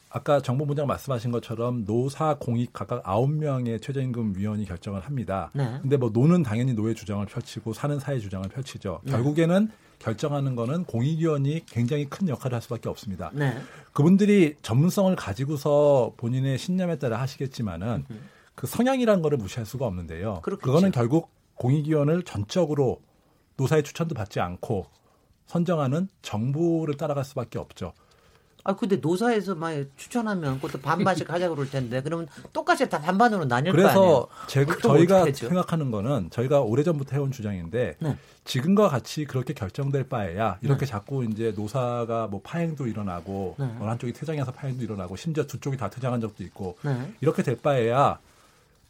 [0.10, 5.52] 아까 정보부장 말씀하신 것처럼 노사 공익 각각 9명의 최저임금 위원이 결정을 합니다.
[5.54, 5.78] 네.
[5.82, 9.00] 근데 뭐 노는 당연히 노의 주장을 펼치고 사는 사의 주장을 펼치죠.
[9.04, 9.12] 네.
[9.12, 9.72] 결국에는
[10.02, 13.32] 결정하는 거는 공익위원이 굉장히 큰 역할을 할 수밖에 없습니다.
[13.34, 13.56] 네,
[13.94, 18.06] 그분들이 전문성을 가지고서 본인의 신념에 따라 하시겠지만은
[18.56, 20.42] 그 성향이라는 거를 무시할 수가 없는데요.
[20.42, 20.66] 그렇겠죠.
[20.66, 23.02] 그거는 결국 공익위원을 전적으로
[23.58, 24.88] 노사의 추천도 받지 않고
[25.46, 27.94] 선정하는 정부를 따라갈 수밖에 없죠.
[28.64, 33.74] 아 근데 노사에서 막 추천하면 그것도 반반씩 하자 그럴 텐데 그러면 똑같이 다 반반으로 나뉠
[33.74, 33.94] 거 아니에요?
[33.94, 35.26] 그래서 제, 저희가?
[35.34, 38.18] 생각하는 거는 저희가 오래전부터 해온 주장인데 네.
[38.44, 43.66] 지금과 같이 그렇게 결정될 바에야 이렇게 자꾸 이제 노사가 뭐 파행도 일어나고 네.
[43.80, 47.14] 어느 한쪽이 퇴장해서 파행도 일어나고 심지어 두 쪽이 다 퇴장한 적도 있고 네.
[47.22, 48.20] 이렇게 될 바에야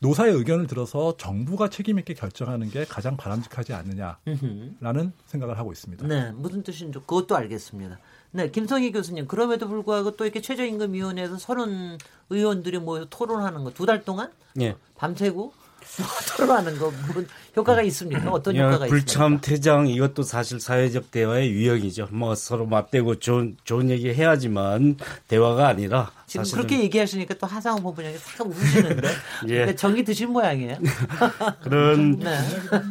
[0.01, 5.13] 노사의 의견을 들어서 정부가 책임 있게 결정하는 게 가장 바람직하지 않느냐라는.
[5.27, 6.07] 생각을 하고 있습니다.
[6.07, 7.99] 네, 무슨 뜻인지 그것도 알겠습니다.
[8.33, 11.97] 네, 김성희 교수님 그럼에도 불구하고 또 이렇게 최저임금위원회에서 서른
[12.29, 14.75] 의원들이 모여서 토론하는 거 두 달 동안 예.
[14.95, 15.53] 밤새고
[16.37, 17.23] 토론하는 거 뭐,
[17.55, 18.31] 효과가 있습니까?
[18.31, 19.41] 어떤 야, 효과가 불참 있습니까?
[19.41, 22.07] 퇴장 이것도 사실 사회적 대화의 유형이죠.
[22.11, 28.15] 뭐 서로 맞대고 좋은 좋은 얘기 해야지만 대화가 아니라 지금 그렇게 얘기하시니까 또 하상우 본부장이
[28.17, 29.07] 싹 웃으시는데
[29.49, 29.75] 예.
[29.75, 30.77] 정이 드신 모양이에요.
[31.61, 32.37] 그런 네.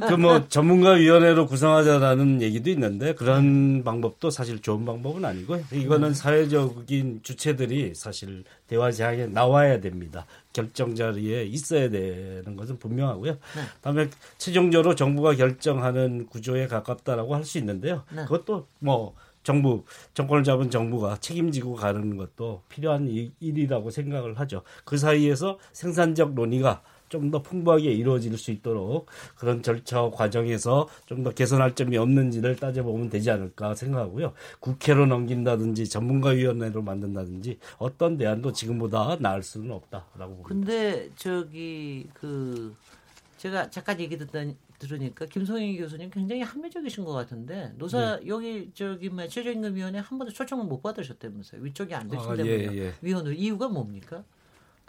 [0.09, 5.65] 그뭐 전문가 위원회로 구성하자라는 얘기도 있는데 그런 방법도 사실 좋은 방법은 아니고요.
[5.73, 10.27] 이거는 사회적인 주체들이 사실 대화장에 나와야 됩니다.
[10.53, 13.39] 결정 자리에 있어야 되는 것은 분명하고요.
[13.81, 18.05] 다음에 최종적으로 정부가 결정하는 구조에 가깝다라고 할 수 있는데요.
[18.15, 18.23] 네.
[18.25, 19.85] 그것도 뭐 정부
[20.15, 24.63] 정권을 잡은 정부가 책임지고 가는 것도 필요한 일- 일이라고 생각을 하죠.
[24.85, 29.07] 그 사이에서 생산적 논의가 좀 더 풍부하게 이루어질 수 있도록
[29.37, 34.33] 그런 절차 과정에서 좀 더 개선할 점이 없는지를 따져보면 되지 않을까 생각하고요.
[34.61, 40.49] 국회로 넘긴다든지 전문가위원회로 만든다든지 어떤 대안도 지금보다 나을 수는 없다라고 봅니다.
[40.49, 42.75] 근데 저기 그
[43.37, 44.45] 제가 잠깐 얘기 듣다
[44.79, 48.27] 들으니까 김성희 교수님 굉장히 합리적이신 것 같은데 노사 네.
[48.29, 52.77] 여기 저기 뭐 최저임금위원회 한 번도 초청을 못 받으셨다면서요 위쪽이 안 되신 아, 때문에 예,
[52.77, 52.95] 예.
[53.03, 54.25] 위원으로 이유가 뭡니까?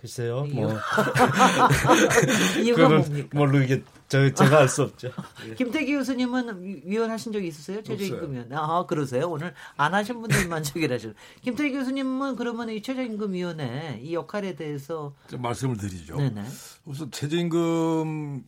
[0.02, 0.74] 글쎄요, 이유- 뭐
[2.64, 3.38] 이유가 뭡니까?
[3.38, 5.12] 모르겠 저 제가 알 수 없죠.
[5.58, 7.82] 김태기 교수님은 위- 위원 하신 적 있으세요?
[7.84, 8.52] 최저임금위원.
[8.54, 9.30] 아 그러세요?
[9.30, 15.41] 오늘 안 하신 분들만 저기를 하시고 김태기 교수님은 그러면 이 최저임금위원회 이 역할에 대해서 좀
[15.41, 16.18] 말씀을 드리죠.
[16.18, 16.43] 네네.
[16.86, 18.43] 우선 최저임금은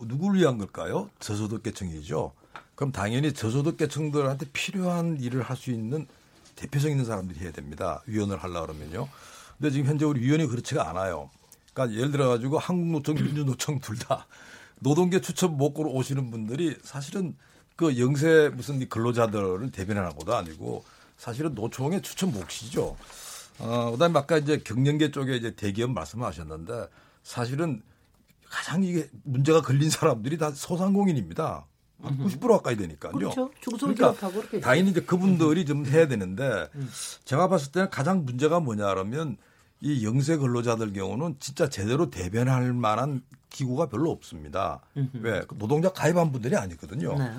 [0.00, 1.10] 누구를 위한 걸까요?
[1.20, 2.32] 저소득계층이죠.
[2.74, 6.06] 그럼 당연히 저소득계층들한테 필요한 일을 할 수 있는
[6.54, 8.02] 대표성 있는 사람들이 해야 됩니다.
[8.06, 9.08] 위원을 하려 그러면요.
[9.58, 11.30] 근데 지금 현재 우리 위원이 그렇지가 않아요.
[11.72, 14.26] 그러니까 예를 들어 가지고 한국노총, 민주노총 둘 다
[14.80, 17.34] 노동계 추천 목구로 오시는 분들이 사실은
[17.76, 20.84] 그 영세 무슨 이 근로자들을 대변하는 것도 아니고
[21.16, 22.96] 사실은 노총의 추천 몫이죠.
[23.58, 26.88] 어, 그다음에 아까 이제 경영계 쪽에 이제 대기업 말씀하셨는데
[27.22, 27.82] 사실은
[28.48, 31.64] 가장 이게 문제가 걸린 사람들이 다 소상공인입니다.
[32.02, 33.12] 한 90% 가까이 되니까요.
[33.12, 33.50] 그렇죠.
[33.62, 36.68] 중소기업하고 이렇게 당연히 이제 그분들이 좀 해야 되는데
[37.24, 39.38] 제가 봤을 때는 가장 문제가 뭐냐 그러면
[39.80, 44.80] 이 영세 근로자들 경우는 진짜 제대로 대변할 만한 기구가 별로 없습니다.
[45.14, 45.42] 왜?
[45.46, 47.16] 그 노동자 가입한 분들이 아니거든요.
[47.18, 47.32] 네.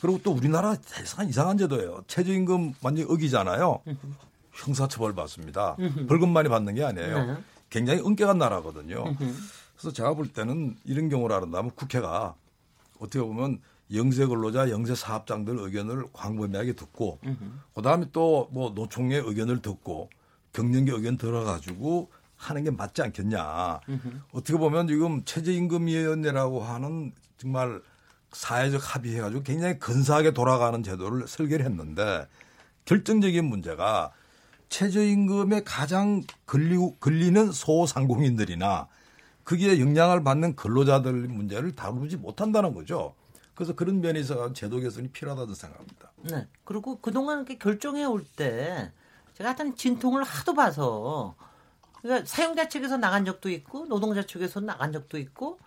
[0.00, 2.04] 그리고 또 우리나라 세상 이상한 제도예요.
[2.06, 3.80] 최저임금 완전히 어기잖아요.
[4.52, 5.76] 형사처벌 받습니다.
[6.08, 7.26] 벌금 많이 받는 게 아니에요.
[7.26, 7.36] 네.
[7.70, 9.04] 굉장히 은깨간 나라거든요.
[9.76, 12.34] 그래서 제가 볼 때는 이런 경우라 한다면 국회가
[12.98, 13.60] 어떻게 보면
[13.94, 17.18] 영세 근로자, 영세 사업장들 의견을 광범위하게 듣고
[17.74, 20.10] 그 다음에 또 뭐 노총의 의견을 듣고
[20.52, 23.80] 경영계 의견 들어가지고 하는 게 맞지 않겠냐.
[24.32, 27.80] 어떻게 보면 지금 최저임금위원회라고 하는 정말
[28.32, 32.26] 사회적 합의해가지고 굉장히 근사하게 돌아가는 제도를 설계를 했는데
[32.84, 34.12] 결정적인 문제가
[34.68, 38.88] 최저임금에 가장 걸리고 걸리는 소상공인들이나
[39.44, 43.14] 거기에 영향을 받는 근로자들 문제를 다루지 못한다는 거죠.
[43.54, 46.12] 그래서 그런 면에서 제도 개선이 필요하다고 생각합니다.
[46.22, 46.46] 네.
[46.64, 48.92] 그리고 그동안 이렇게 결정해 올 때
[49.40, 51.34] 제가 하여튼 진통을 하도 봐서
[52.02, 55.58] 그러니까 사용자 측에서 나간 적도 있고 노동자 측에서 나간 적도 있고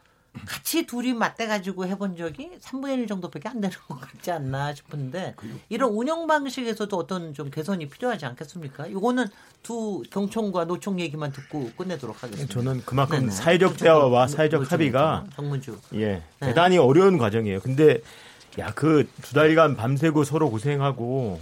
[0.45, 5.35] 같이 둘이 맞대가지고 해본 적이 3분의 1 정도밖에 안 되는 것 같지 않나 싶은데
[5.69, 8.85] 이런 운영 방식에서도 어떤 좀 개선이 필요하지 않겠습니까?
[8.87, 9.25] 이거는
[9.63, 12.51] 두 경총과 노총 얘기만 듣고 끝내도록 하겠습니다.
[12.53, 13.31] 저는 그만큼 네네.
[13.31, 15.79] 사회적 대화와 노- 사회적 합의가 정문주.
[15.95, 17.59] 예, 대단히 어려운 과정이에요.
[17.61, 18.01] 근데
[18.59, 21.39] 야 그 두 달간 밤새고 서로 고생하고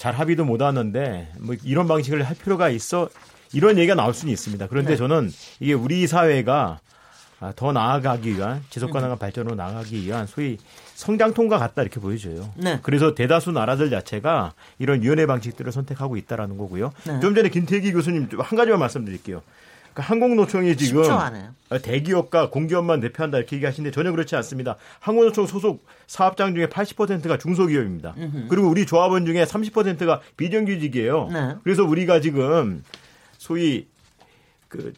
[0.00, 3.10] 잘 합의도 못 하는데 뭐 이런 방식을 할 필요가 있어
[3.52, 4.66] 이런 얘기가 나올 수는 있습니다.
[4.68, 4.96] 그런데 네.
[4.96, 5.30] 저는
[5.60, 6.80] 이게 우리 사회가
[7.40, 10.56] 아, 더 나아가기 위한 지속 가능한 발전으로 나아가기 위한 소위
[10.94, 12.50] 성장통과 같다 이렇게 보여져요.
[12.56, 12.78] 네.
[12.82, 16.92] 그래서 대다수 나라들 자체가 이런 위원회 방식들을 선택하고 있다라는 거고요.
[17.06, 17.20] 네.
[17.20, 19.42] 좀 전에 김태기 교수님 좀한 가지만 말씀드릴게요.
[20.00, 21.54] 그러니까 항공노총이 지금 10초 안에요.
[21.82, 24.76] 대기업과 공기업만 대표한다 이렇게 얘기하시는데 전혀 그렇지 않습니다.
[25.00, 28.14] 항공노총 소속 사업장 중에 80%가 중소기업입니다.
[28.48, 31.28] 그리고 우리 조합원 중에 30%가 비정규직이에요.
[31.28, 31.54] 네.
[31.62, 32.82] 그래서 우리가 지금
[33.38, 33.86] 소위
[34.68, 34.92] 그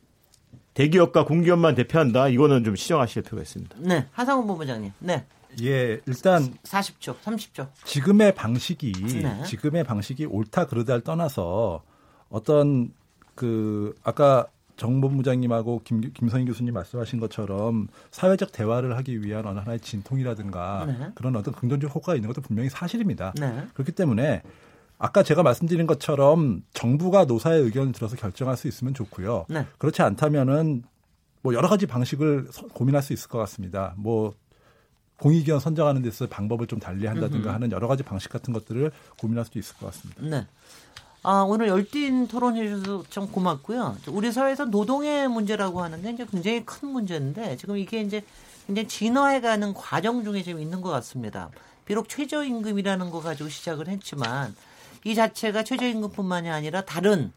[0.75, 3.77] 대기업과 공기업만 대표한다 이거는 좀 시정하실 필요가 있습니다.
[3.81, 4.07] 네.
[4.13, 4.93] 하상훈 본부장님.
[5.01, 5.27] 네.
[5.61, 7.69] 예, 일단 40초, 30초.
[7.85, 8.93] 지금의 방식이
[9.23, 9.43] 네.
[9.45, 11.83] 지금의 방식이 옳다 그르다를 떠나서
[12.31, 12.91] 어떤
[13.35, 14.47] 그 아까
[14.77, 21.11] 정본부장님하고 김, 김성희 교수님 말씀하신 것처럼 사회적 대화를 하기 위한 어느 하나의 진통이라든가 네.
[21.15, 23.33] 그런 어떤 긍정적 효과가 있는 것도 분명히 사실입니다.
[23.39, 23.67] 네.
[23.75, 24.43] 그렇기 때문에
[24.99, 29.47] 아까 제가 말씀드린 것처럼 정부가 노사의 의견을 들어서 결정할 수 있으면 좋고요.
[29.49, 29.67] 네.
[29.79, 30.85] 그렇지 않다면은
[31.43, 33.95] 뭐 여러 가지 방식을 서- 고민할 수 있을 것 같습니다.
[33.97, 34.35] 뭐
[35.19, 39.59] 공익위원 선정하는 데서 방법을 좀 달리 한다든가 하는 여러 가지 방식 같은 것들을 고민할 수도
[39.59, 40.23] 있을 것 같습니다.
[40.23, 40.47] 네.
[41.25, 43.97] 아, 오늘 열띤 토론해 주셔서 참 고맙고요.
[44.09, 48.25] 우리 사회에서 노동의 문제라고 하는 게 이제 굉장히 큰 문제인데 지금 이게 이제
[48.67, 51.51] 굉장히 진화해가는 과정 중에 지금 있는 것 같습니다.
[51.85, 54.53] 비록 최저임금이라는 거 가지고 시작을 했지만
[55.05, 57.33] 이 자체가 최저임금뿐만이 아니라 다른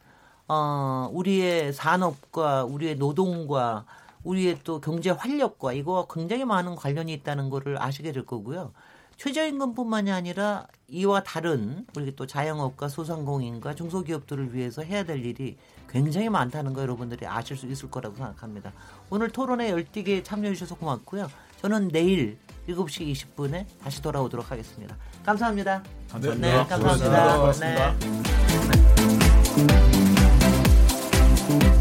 [0.47, 3.85] 어, 우리의 산업과 우리의 노동과
[4.23, 8.71] 우리의 또 경제 활력과 이거와 굉장히 많은 관련이 있다는 거를 아시게 될 거고요.
[9.17, 15.57] 최저임금뿐만이 아니라 이와 다른 우리 또 자영업과 소상공인과 중소기업들을 위해서 해야 될 일이
[15.89, 18.73] 굉장히 많다는 거 여러분들이 아실 수 있을 거라고 생각합니다.
[19.09, 21.29] 오늘 토론에 열띠게 참여해 주셔서 고맙고요.
[21.61, 22.37] 저는 내일
[22.67, 24.97] 7시 20분에 다시 돌아오도록 하겠습니다.
[25.25, 25.83] 감사합니다.
[26.11, 26.47] 감사합니다.
[26.47, 27.37] 네, 감사합니다.
[27.37, 27.95] 고맙습니다.
[31.57, 31.74] 네.